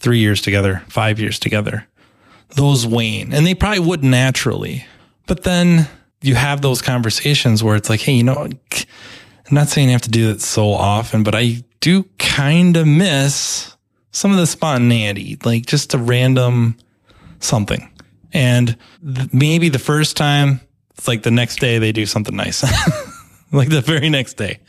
[0.01, 1.87] three years together five years together
[2.57, 4.85] those wane and they probably would naturally.
[5.27, 5.89] But then
[6.23, 10.03] you have those conversations where it's like, Hey, you know, I'm not saying you have
[10.03, 13.77] to do that so often, but I do kind of miss
[14.13, 16.77] some of the spontaneity, like just a random
[17.39, 17.91] something.
[18.33, 20.61] And th- maybe the first time
[20.97, 22.63] it's like the next day they do something nice,
[23.53, 24.61] like the very next day.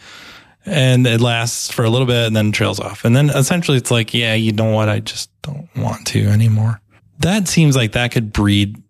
[0.65, 3.03] And it lasts for a little bit and then trails off.
[3.03, 4.89] And then essentially it's like, yeah, you know what?
[4.89, 6.79] I just don't want to anymore
[7.21, 8.81] that seems like that could breed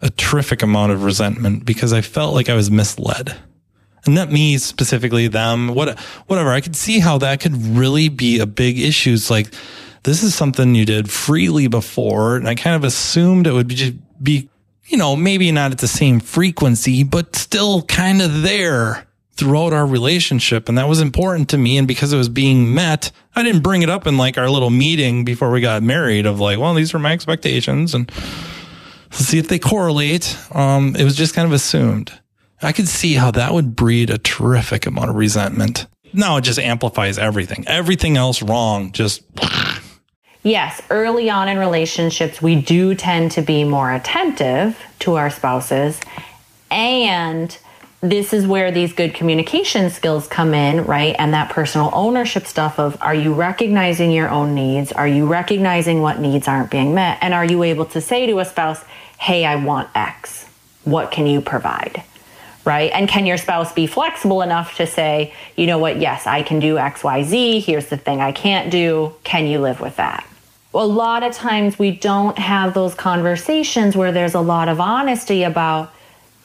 [0.00, 3.36] a terrific amount of resentment because I felt like I was misled.
[4.06, 6.50] And not me specifically, them, what, whatever.
[6.50, 9.12] I could see how that could really be a big issue.
[9.12, 9.52] It's like,
[10.04, 12.36] this is something you did freely before.
[12.36, 14.48] And I kind of assumed it would be, be,
[14.86, 19.07] you know, maybe not at the same frequency, but still kind of there
[19.38, 20.68] throughout our relationship.
[20.68, 21.78] And that was important to me.
[21.78, 24.70] And because it was being met, I didn't bring it up in like our little
[24.70, 28.10] meeting before we got married of like, well, these were my expectations and
[29.12, 30.36] see if they correlate.
[30.52, 32.12] Um, it was just kind of assumed.
[32.60, 35.86] I could see how that would breed a terrific amount of resentment.
[36.12, 37.64] Now it just amplifies everything.
[37.68, 39.22] Everything else wrong just.
[40.42, 46.00] Yes, early on in relationships, we do tend to be more attentive to our spouses
[46.70, 47.56] and
[48.00, 51.16] this is where these good communication skills come in, right?
[51.18, 54.92] And that personal ownership stuff of are you recognizing your own needs?
[54.92, 57.18] Are you recognizing what needs aren't being met?
[57.22, 58.84] And are you able to say to a spouse,
[59.18, 60.46] hey, I want X?
[60.84, 62.04] What can you provide?
[62.64, 62.92] Right?
[62.92, 66.60] And can your spouse be flexible enough to say, you know what, yes, I can
[66.60, 67.60] do X, Y, Z.
[67.60, 69.14] Here's the thing I can't do.
[69.24, 70.24] Can you live with that?
[70.74, 75.42] A lot of times we don't have those conversations where there's a lot of honesty
[75.42, 75.92] about,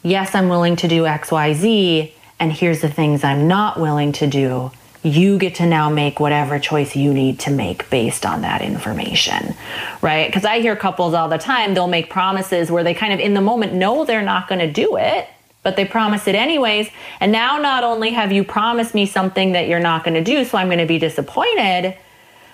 [0.04, 4.72] yes, I'm willing to do XYZ, and here's the things I'm not willing to do.
[5.02, 9.56] You get to now make whatever choice you need to make based on that information,
[10.02, 10.28] right?
[10.28, 13.34] Because I hear couples all the time, they'll make promises where they kind of in
[13.34, 15.28] the moment know they're not going to do it,
[15.62, 16.90] but they promise it anyways.
[17.20, 20.46] And now not only have you promised me something that you're not going to do,
[20.46, 21.98] so I'm going to be disappointed,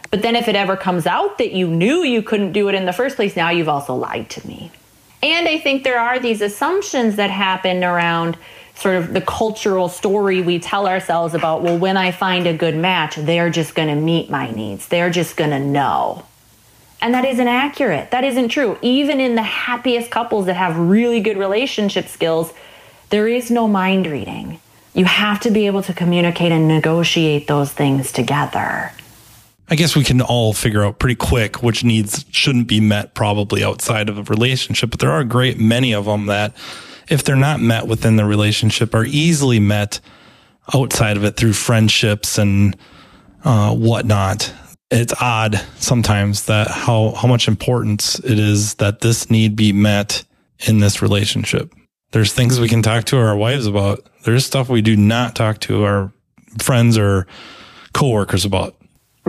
[0.10, 2.86] but then if it ever comes out that you knew you couldn't do it in
[2.86, 4.72] the first place, now you've also lied to me.
[5.22, 8.38] And I think there are these assumptions that happen around
[8.76, 12.76] sort of the cultural story we tell ourselves about, well, when I find a good
[12.76, 14.88] match, they're just going to meet my needs.
[14.88, 16.26] They're just going to know.
[17.02, 18.12] And that isn't accurate.
[18.12, 18.78] That isn't true.
[18.82, 22.54] Even in the happiest couples that have really good relationship skills,
[23.10, 24.60] there is no mind reading.
[24.94, 28.92] You have to be able to communicate and negotiate those things together.
[29.72, 33.64] I guess we can all figure out pretty quick which needs shouldn't be met probably
[33.64, 36.56] outside of a relationship, but there are a great many of them that
[37.08, 40.00] if they're not met within the relationship are easily met
[40.74, 42.78] outside of it through friendships and
[43.44, 44.54] uh, whatnot.
[44.92, 50.24] it's odd sometimes that how how much importance it is that this need be met
[50.68, 51.74] in this relationship.
[52.12, 54.10] There's things we can talk to our wives about.
[54.26, 56.12] There's stuff we do not talk to our
[56.60, 57.28] friends or
[57.94, 58.76] coworkers about.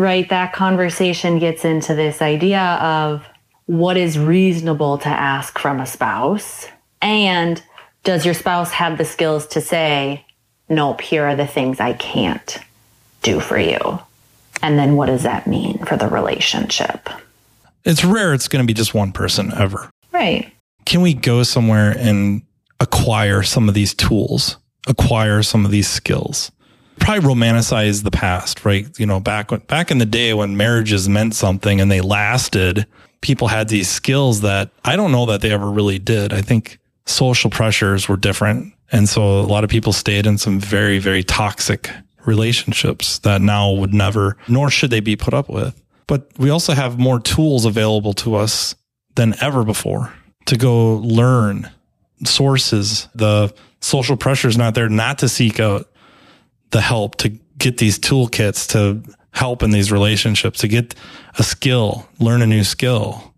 [0.01, 3.23] Right, that conversation gets into this idea of
[3.67, 6.67] what is reasonable to ask from a spouse
[7.03, 7.63] and
[8.03, 10.25] does your spouse have the skills to say,
[10.71, 12.57] "Nope, here are the things I can't
[13.21, 14.01] do for you."
[14.63, 17.11] And then what does that mean for the relationship?
[17.85, 19.91] It's rare it's going to be just one person ever.
[20.13, 20.51] Right.
[20.87, 22.41] Can we go somewhere and
[22.81, 26.51] acquire some of these tools, acquire some of these skills?
[27.01, 28.87] Probably romanticize the past, right?
[28.99, 32.87] You know, back when, back in the day when marriages meant something and they lasted,
[33.21, 36.33] people had these skills that I don't know that they ever really did.
[36.33, 38.73] I think social pressures were different.
[38.93, 41.91] And so a lot of people stayed in some very, very toxic
[42.27, 45.81] relationships that now would never, nor should they be put up with.
[46.07, 48.75] But we also have more tools available to us
[49.15, 50.13] than ever before
[50.47, 51.71] to go learn
[52.25, 53.09] sources.
[53.15, 55.89] The social pressure is not there not to seek out
[56.71, 59.03] the help to get these toolkits to
[59.33, 60.95] help in these relationships, to get
[61.39, 63.35] a skill, learn a new skill.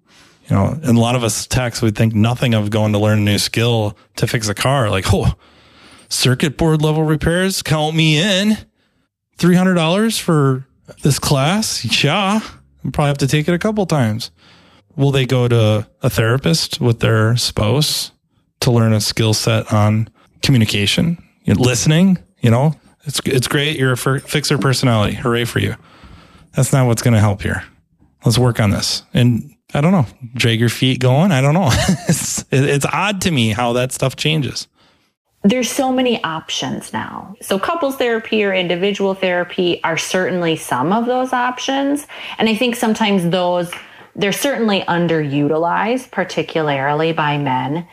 [0.48, 3.18] You know, and a lot of us techs we think nothing of going to learn
[3.18, 4.90] a new skill to fix a car.
[4.90, 5.34] Like, oh,
[6.08, 8.56] circuit board level repairs, count me in.
[9.38, 10.66] $300 for
[11.02, 12.04] this class?
[12.04, 12.40] Yeah.
[12.84, 14.30] I'll probably have to take it a couple times.
[14.96, 18.12] Will they go to a therapist with their spouse
[18.60, 20.08] to learn a skill set on
[20.42, 22.18] communication, listening?
[22.40, 22.74] You know,
[23.04, 23.78] it's, it's great.
[23.78, 25.14] You're a fixer personality.
[25.14, 25.76] Hooray for you.
[26.54, 27.64] That's not what's going to help here.
[28.24, 29.02] Let's work on this.
[29.14, 31.32] And I don't know, drag your feet going.
[31.32, 31.70] I don't know.
[32.08, 34.68] it's, it's odd to me how that stuff changes
[35.44, 37.34] there's so many options now.
[37.40, 42.06] So couples therapy or individual therapy are certainly some of those options.
[42.38, 43.72] And I think sometimes those,
[44.14, 47.86] they're certainly underutilized, particularly by men.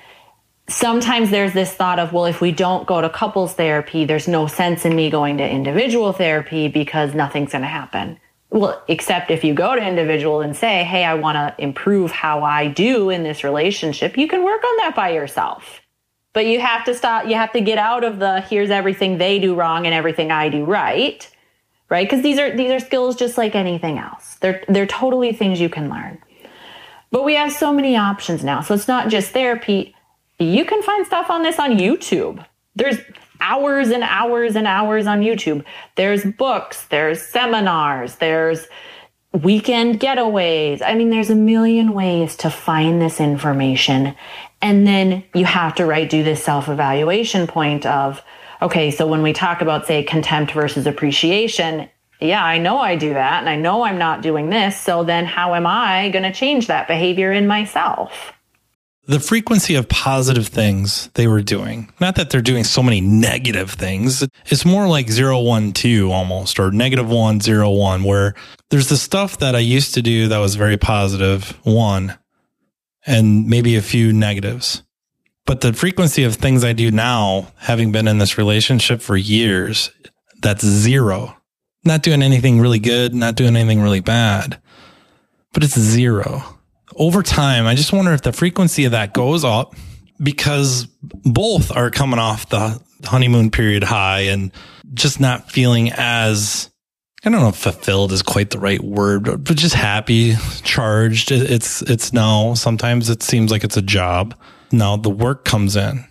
[0.70, 4.48] Sometimes there's this thought of, well, if we don't go to couples therapy, there's no
[4.48, 8.20] sense in me going to individual therapy because nothing's going to happen.
[8.52, 12.44] Well, except if you go to individual and say, Hey, I want to improve how
[12.44, 15.82] I do in this relationship, you can work on that by yourself
[16.34, 19.40] but you have to stop, you have to get out of the here's everything they
[19.40, 21.30] do wrong and everything I do right.
[21.90, 22.08] Right?
[22.08, 24.36] Because these are these are skills just like anything else.
[24.36, 26.20] They're they're totally things you can learn.
[27.12, 28.62] But we have so many options now.
[28.62, 29.96] So it's not just therapy.
[30.40, 32.46] You can find stuff on this on YouTube.
[32.76, 32.98] There's
[33.42, 35.64] hours and hours and hours on YouTube.
[35.96, 38.68] There's books, there's seminars, there's
[39.34, 40.82] weekend getaways.
[40.82, 44.16] I mean, there's a million ways to find this information
[44.62, 48.22] and then you have to right do this self evaluation point of,
[48.62, 53.14] okay, so when we talk about say contempt versus appreciation, yeah, I know I do
[53.14, 54.78] that and I know I'm not doing this.
[54.78, 58.34] So then how am I going to change that behavior in myself?
[59.10, 63.72] The frequency of positive things they were doing, not that they're doing so many negative
[63.72, 68.36] things, it's more like zero, one, two almost, or negative one, zero, one, where
[68.70, 72.20] there's the stuff that I used to do that was very positive, one,
[73.04, 74.84] and maybe a few negatives.
[75.48, 79.90] But the frequency of things I do now, having been in this relationship for years,
[80.40, 81.36] that's zero.
[81.84, 84.62] Not doing anything really good, not doing anything really bad,
[85.52, 86.59] but it's zero.
[87.00, 89.74] Over time, I just wonder if the frequency of that goes up
[90.22, 94.52] because both are coming off the honeymoon period high and
[94.94, 96.70] just not feeling as
[97.24, 101.32] I don't know if fulfilled is quite the right word, but just happy, charged.
[101.32, 104.36] It's, it's now sometimes it seems like it's a job.
[104.72, 106.06] Now the work comes in.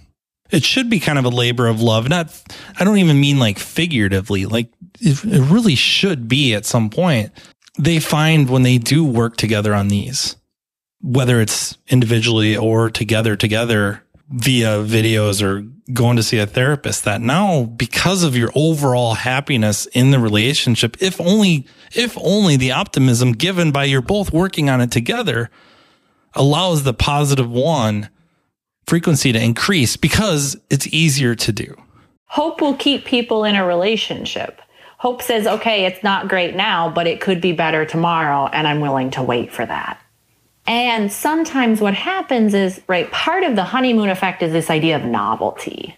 [0.50, 2.08] It should be kind of a labor of love.
[2.08, 2.42] Not,
[2.78, 4.70] I don't even mean like figuratively, like
[5.00, 7.30] it, it really should be at some point.
[7.78, 10.36] They find when they do work together on these,
[11.00, 17.20] whether it's individually or together, together, via videos or going to see a therapist that
[17.20, 23.32] now because of your overall happiness in the relationship if only if only the optimism
[23.32, 25.48] given by you're both working on it together
[26.34, 28.10] allows the positive one
[28.86, 31.74] frequency to increase because it's easier to do.
[32.26, 34.60] Hope will keep people in a relationship.
[34.98, 38.80] Hope says okay it's not great now but it could be better tomorrow and i'm
[38.80, 40.02] willing to wait for that
[40.68, 45.04] and sometimes what happens is, right, part of the honeymoon effect is this idea of
[45.04, 45.96] novelty.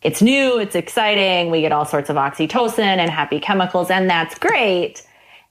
[0.00, 4.38] It's new, it's exciting, we get all sorts of oxytocin and happy chemicals, and that's
[4.38, 5.02] great.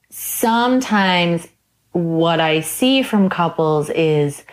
[0.10, 1.48] Sometimes
[1.92, 4.44] what I see from couples is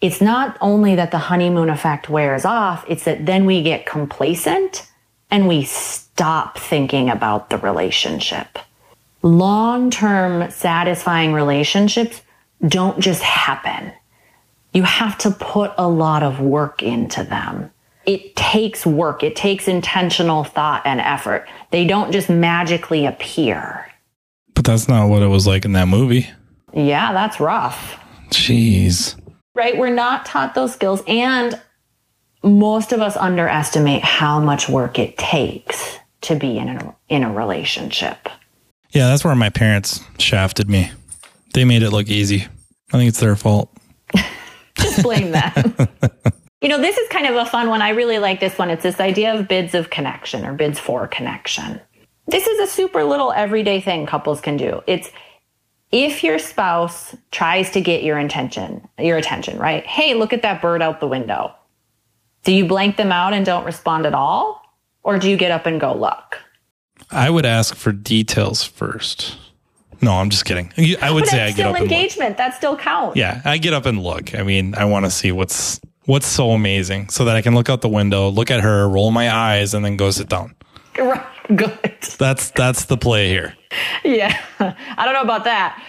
[0.00, 4.88] it's not only that the honeymoon effect wears off, it's that then we get complacent
[5.28, 8.60] and we stop thinking about the relationship
[9.26, 12.22] long term satisfying relationships
[12.66, 13.92] don't just happen.
[14.72, 17.70] You have to put a lot of work into them.
[18.04, 21.48] It takes work, it takes intentional thought and effort.
[21.72, 23.90] They don't just magically appear.
[24.54, 26.28] But that's not what it was like in that movie.
[26.72, 27.98] Yeah, that's rough.
[28.30, 29.20] Jeez.
[29.54, 29.76] Right?
[29.76, 31.02] We're not taught those skills.
[31.08, 31.60] And
[32.42, 37.32] most of us underestimate how much work it takes to be in a, in a
[37.32, 38.28] relationship.
[38.90, 40.90] Yeah, that's where my parents shafted me.
[41.56, 42.46] They made it look easy.
[42.92, 43.74] I think it's their fault.
[44.76, 45.88] Just blame them.
[46.60, 47.80] you know, this is kind of a fun one.
[47.80, 48.68] I really like this one.
[48.68, 51.80] It's this idea of bids of connection or bids for connection.
[52.26, 54.82] This is a super little everyday thing couples can do.
[54.86, 55.08] It's
[55.90, 59.86] if your spouse tries to get your attention, your attention, right?
[59.86, 61.54] Hey, look at that bird out the window.
[62.44, 64.60] Do you blank them out and don't respond at all?
[65.02, 66.38] Or do you get up and go look?
[67.10, 69.38] I would ask for details first.
[70.00, 70.72] No, I'm just kidding.
[71.00, 72.36] I would but say I get up engagement.
[72.36, 73.16] That still counts.
[73.16, 74.34] Yeah, I get up and look.
[74.34, 77.68] I mean, I want to see what's what's so amazing, so that I can look
[77.68, 80.54] out the window, look at her, roll my eyes, and then go sit down.
[80.98, 81.24] Right.
[81.54, 81.78] Good.
[82.18, 83.54] That's that's the play here.
[84.04, 85.82] Yeah, I don't know about that,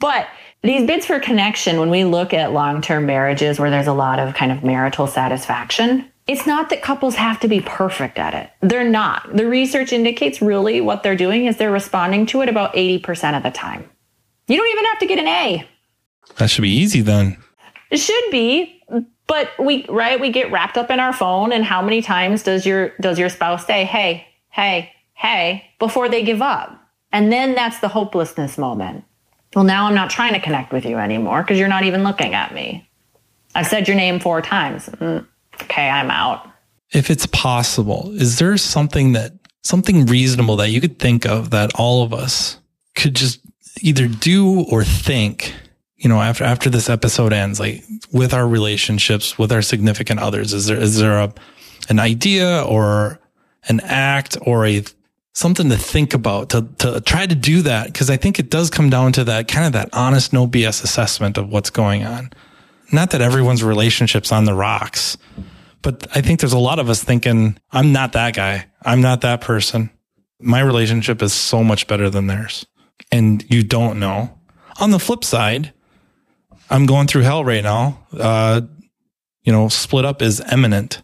[0.00, 0.26] but
[0.62, 1.78] these bids for connection.
[1.80, 6.10] When we look at long-term marriages where there's a lot of kind of marital satisfaction,
[6.26, 8.50] it's not that couples have to be perfect at it.
[8.60, 9.36] They're not.
[9.36, 13.42] The research indicates really what they're doing is they're responding to it about 80% of
[13.42, 13.88] the time.
[14.46, 15.68] You don't even have to get an A.
[16.36, 17.38] That should be easy then.
[17.90, 18.80] It should be,
[19.26, 22.64] but we right, we get wrapped up in our phone and how many times does
[22.64, 26.78] your does your spouse say, "Hey, hey, hey," before they give up?
[27.12, 29.04] And then that's the hopelessness moment.
[29.54, 32.32] Well, now I'm not trying to connect with you anymore because you're not even looking
[32.32, 32.88] at me.
[33.54, 34.88] I've said your name four times.
[34.88, 35.26] Mm
[35.62, 36.48] okay, I'm out.
[36.92, 39.32] If it's possible, is there something that
[39.62, 42.58] something reasonable that you could think of that all of us
[42.94, 43.40] could just
[43.80, 45.54] either do or think,
[45.96, 50.52] you know, after after this episode ends, like with our relationships, with our significant others?
[50.52, 51.32] Is there is there a
[51.88, 53.20] an idea or
[53.68, 54.84] an act or a
[55.34, 58.70] something to think about to to try to do that because I think it does
[58.70, 62.30] come down to that kind of that honest no BS assessment of what's going on.
[62.92, 65.16] Not that everyone's relationships on the rocks,
[65.80, 68.66] but I think there's a lot of us thinking, I'm not that guy.
[68.84, 69.90] I'm not that person.
[70.40, 72.66] My relationship is so much better than theirs.
[73.10, 74.38] And you don't know.
[74.78, 75.72] On the flip side,
[76.70, 78.06] I'm going through hell right now.
[78.16, 78.62] Uh,
[79.42, 81.02] you know, split up is imminent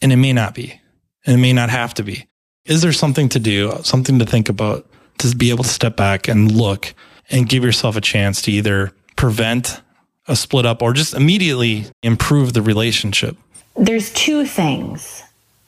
[0.00, 0.80] and it may not be,
[1.24, 2.28] and it may not have to be.
[2.66, 4.86] Is there something to do, something to think about
[5.18, 6.94] to be able to step back and look
[7.30, 9.80] and give yourself a chance to either prevent
[10.26, 13.36] a split up or just immediately improve the relationship?
[13.76, 15.22] There's two things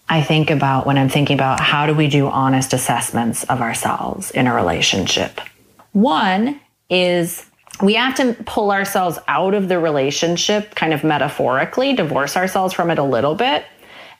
[0.09, 4.31] I think about when I'm thinking about how do we do honest assessments of ourselves
[4.31, 5.41] in a relationship.
[5.93, 7.45] One is
[7.83, 12.91] we have to pull ourselves out of the relationship kind of metaphorically, divorce ourselves from
[12.91, 13.65] it a little bit.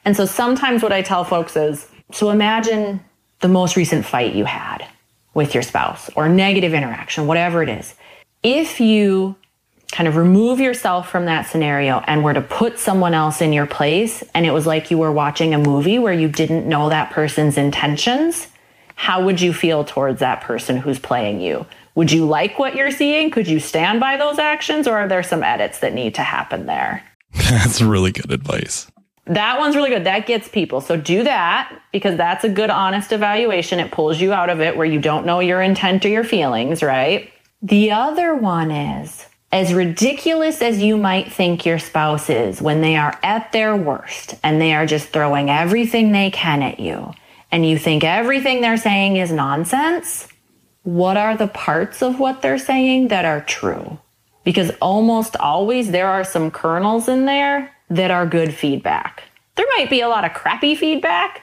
[0.05, 3.01] And so sometimes what I tell folks is so imagine
[3.41, 4.87] the most recent fight you had
[5.35, 7.95] with your spouse or negative interaction, whatever it is.
[8.43, 9.37] If you
[9.93, 13.67] kind of remove yourself from that scenario and were to put someone else in your
[13.67, 17.13] place and it was like you were watching a movie where you didn't know that
[17.13, 18.49] person's intentions,
[18.97, 21.67] how would you feel towards that person who's playing you?
[21.95, 23.31] Would you like what you're seeing?
[23.31, 26.67] Could you stand by those actions or are there some edits that need to happen
[26.67, 27.03] there?
[27.33, 28.87] That's really good advice.
[29.27, 30.05] That one's really good.
[30.05, 30.81] That gets people.
[30.81, 33.81] So do that because that's a good, honest evaluation.
[33.81, 36.81] It pulls you out of it where you don't know your intent or your feelings,
[36.81, 37.29] right?
[37.61, 39.27] The other one is
[39.57, 44.35] as ridiculous as you might think your spouse is when they are at their worst
[44.43, 47.11] and they are just throwing everything they can at you,
[47.51, 50.29] and you think everything they're saying is nonsense,
[50.83, 53.99] what are the parts of what they're saying that are true?
[54.45, 59.23] Because almost always there are some kernels in there that are good feedback.
[59.55, 61.41] There might be a lot of crappy feedback,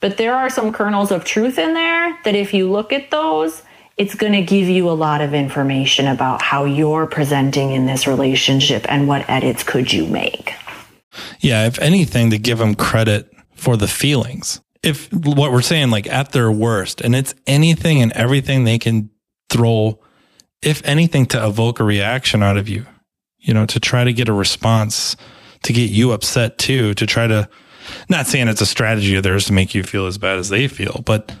[0.00, 3.62] but there are some kernels of truth in there that if you look at those,
[3.96, 8.06] it's going to give you a lot of information about how you're presenting in this
[8.06, 10.54] relationship and what edits could you make.
[11.40, 14.60] Yeah, if anything, to give them credit for the feelings.
[14.82, 19.10] If what we're saying, like at their worst, and it's anything and everything they can
[19.50, 20.00] throw,
[20.62, 22.86] if anything, to evoke a reaction out of you,
[23.38, 25.16] you know, to try to get a response,
[25.64, 27.48] to get you upset too, to try to,
[28.08, 30.66] not saying it's a strategy of theirs to make you feel as bad as they
[30.66, 31.32] feel, but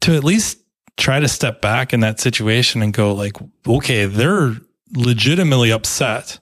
[0.00, 0.58] to at least
[1.00, 3.36] try to step back in that situation and go like,
[3.66, 4.56] okay, they're
[4.92, 6.38] legitimately upset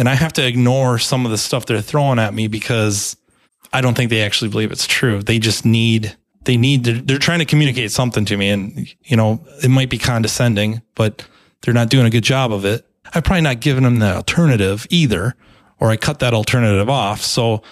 [0.00, 3.18] and I have to ignore some of the stuff they're throwing at me because
[3.70, 5.22] I don't think they actually believe it's true.
[5.22, 9.44] They just need they need they're trying to communicate something to me and, you know,
[9.62, 11.26] it might be condescending, but
[11.60, 12.86] they're not doing a good job of it.
[13.14, 15.34] I've probably not given them the alternative either,
[15.78, 17.20] or I cut that alternative off.
[17.20, 17.62] So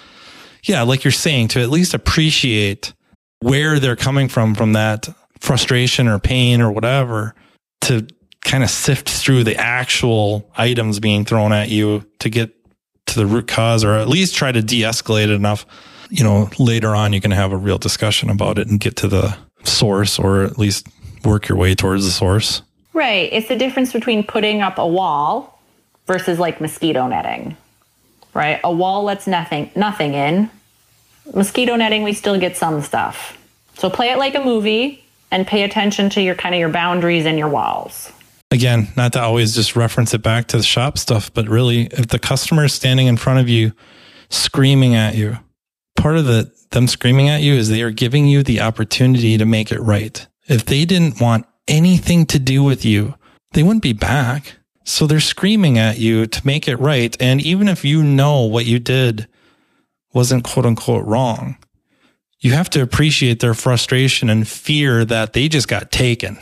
[0.65, 2.93] yeah, like you're saying, to at least appreciate
[3.41, 5.09] where they're coming from, from that
[5.41, 7.35] frustration or pain or whatever,
[7.83, 8.07] to
[8.43, 12.55] kind of sift through the actual items being thrown at you to get
[13.07, 15.67] to the root cause or at least try to de-escalate it enough.
[16.11, 19.09] You know, later on, you can have a real discussion about it and get to
[19.09, 20.87] the source or at least
[21.25, 22.63] work your way towards the source.
[22.93, 23.29] Right.
[23.33, 25.61] It's the difference between putting up a wall
[26.07, 27.57] versus like mosquito netting.
[28.35, 28.61] Right?
[28.65, 30.51] A wall lets nothing nothing in.
[31.35, 33.37] Mosquito netting we still get some stuff.
[33.75, 37.27] So play it like a movie and pay attention to your kind of your boundaries
[37.27, 38.13] and your walls.
[38.51, 42.09] Again, not to always just reference it back to the shop stuff, but really if
[42.09, 43.73] the customer is standing in front of you
[44.31, 45.39] screaming at you,
[45.97, 49.47] part of the them screaming at you is they are giving you the opportunity to
[49.47, 50.27] make it right.
[50.47, 53.15] If they didn't want anything to do with you,
[53.53, 54.55] they wouldn't be back.
[54.85, 57.17] So they're screaming at you to make it right.
[57.21, 59.29] And even if you know what you did
[60.13, 61.57] wasn't quote unquote wrong,
[62.41, 66.39] you have to appreciate their frustration and fear that they just got taken.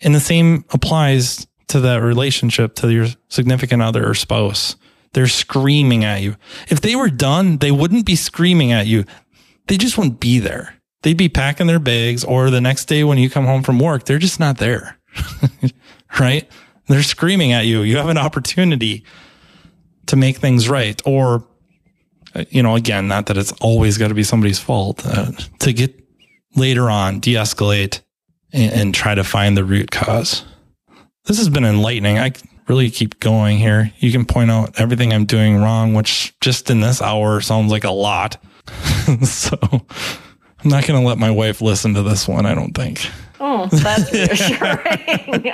[0.00, 4.76] And the same applies to that relationship to your significant other or spouse.
[5.12, 6.36] They're screaming at you.
[6.68, 9.04] If they were done, they wouldn't be screaming at you.
[9.66, 10.74] They just wouldn't be there.
[11.02, 14.04] They'd be packing their bags or the next day when you come home from work,
[14.04, 14.98] they're just not there.
[16.20, 16.50] right?
[16.86, 17.82] They're screaming at you.
[17.82, 19.04] You have an opportunity
[20.06, 21.46] to make things right or
[22.50, 25.94] you know, again, not that it's always got to be somebody's fault uh, to get
[26.56, 28.00] later on, de-escalate
[28.52, 30.44] and, and try to find the root cause.
[31.24, 32.18] This has been enlightening.
[32.18, 32.32] I
[32.68, 33.92] really keep going here.
[33.98, 37.84] You can point out everything I'm doing wrong, which just in this hour sounds like
[37.84, 38.36] a lot.
[39.24, 43.06] so I'm not going to let my wife listen to this one, I don't think.
[43.40, 45.52] Oh, that's reassuring.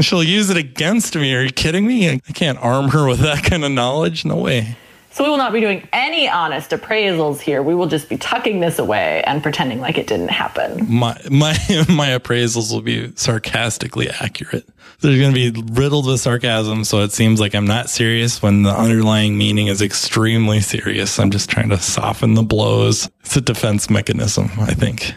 [0.02, 1.34] She'll use it against me.
[1.34, 2.10] Are you kidding me?
[2.10, 4.24] I can't arm her with that kind of knowledge.
[4.24, 4.76] No way.
[5.12, 7.62] So we will not be doing any honest appraisals here.
[7.62, 10.86] We will just be tucking this away and pretending like it didn't happen.
[10.88, 11.52] My my
[11.88, 14.66] my appraisals will be sarcastically accurate.
[15.00, 18.62] They're going to be riddled with sarcasm, so it seems like I'm not serious when
[18.62, 21.18] the underlying meaning is extremely serious.
[21.18, 23.10] I'm just trying to soften the blows.
[23.20, 25.14] It's a defense mechanism, I think.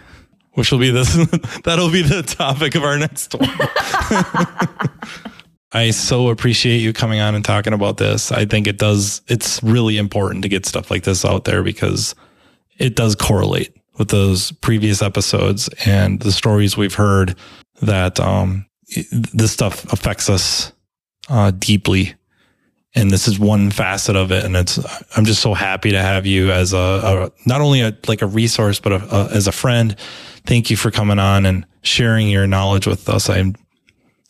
[0.54, 1.14] Which will be this
[1.64, 3.50] that'll be the topic of our next one.
[5.76, 8.32] I so appreciate you coming on and talking about this.
[8.32, 12.16] I think it does, it's really important to get stuff like this out there because
[12.78, 17.36] it does correlate with those previous episodes and the stories we've heard
[17.82, 18.66] that, um,
[19.12, 20.72] this stuff affects us,
[21.28, 22.14] uh, deeply.
[22.94, 24.46] And this is one facet of it.
[24.46, 24.80] And it's,
[25.18, 28.28] I'm just so happy to have you as a, a not only a, like a
[28.28, 29.98] resource, but a, a, as a friend.
[30.46, 33.30] Thank you for coming on and sharing your knowledge with us.
[33.30, 33.56] I'm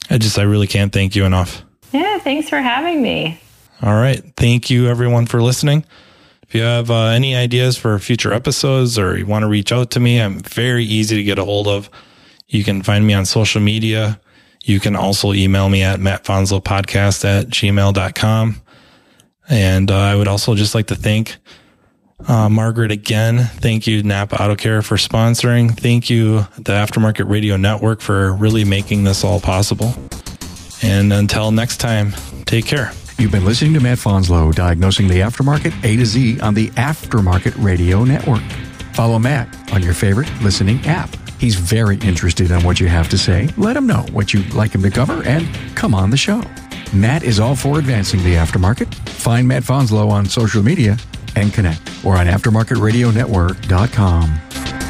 [0.10, 1.64] I just, I really can't thank you enough.
[1.92, 3.40] Yeah, thanks for having me.
[3.82, 4.24] All right.
[4.38, 5.86] Thank you, everyone, for listening.
[6.48, 9.92] If you have uh, any ideas for future episodes or you want to reach out
[9.92, 11.90] to me, I'm very easy to get a hold of.
[12.48, 14.20] You can find me on social media.
[14.64, 18.62] You can also email me at mattfanslowpodcast at gmail.com.
[19.50, 21.38] And uh, I would also just like to thank
[22.28, 23.40] uh, Margaret again.
[23.40, 25.78] Thank you, Napa Auto Care, for sponsoring.
[25.78, 29.94] Thank you, the Aftermarket Radio Network, for really making this all possible.
[30.82, 32.14] And until next time,
[32.46, 32.92] take care.
[33.18, 37.54] You've been listening to Matt Fanslow diagnosing the aftermarket A to Z on the Aftermarket
[37.64, 38.44] Radio Network.
[38.94, 41.16] Follow Matt on your favorite listening app.
[41.40, 43.50] He's very interested in what you have to say.
[43.58, 46.42] Let him know what you'd like him to cover and come on the show.
[46.96, 48.94] Matt is all for advancing the aftermarket.
[49.10, 50.98] Find Matt Fanslow on social media
[51.36, 54.85] and connect or on aftermarketradionetwork.com.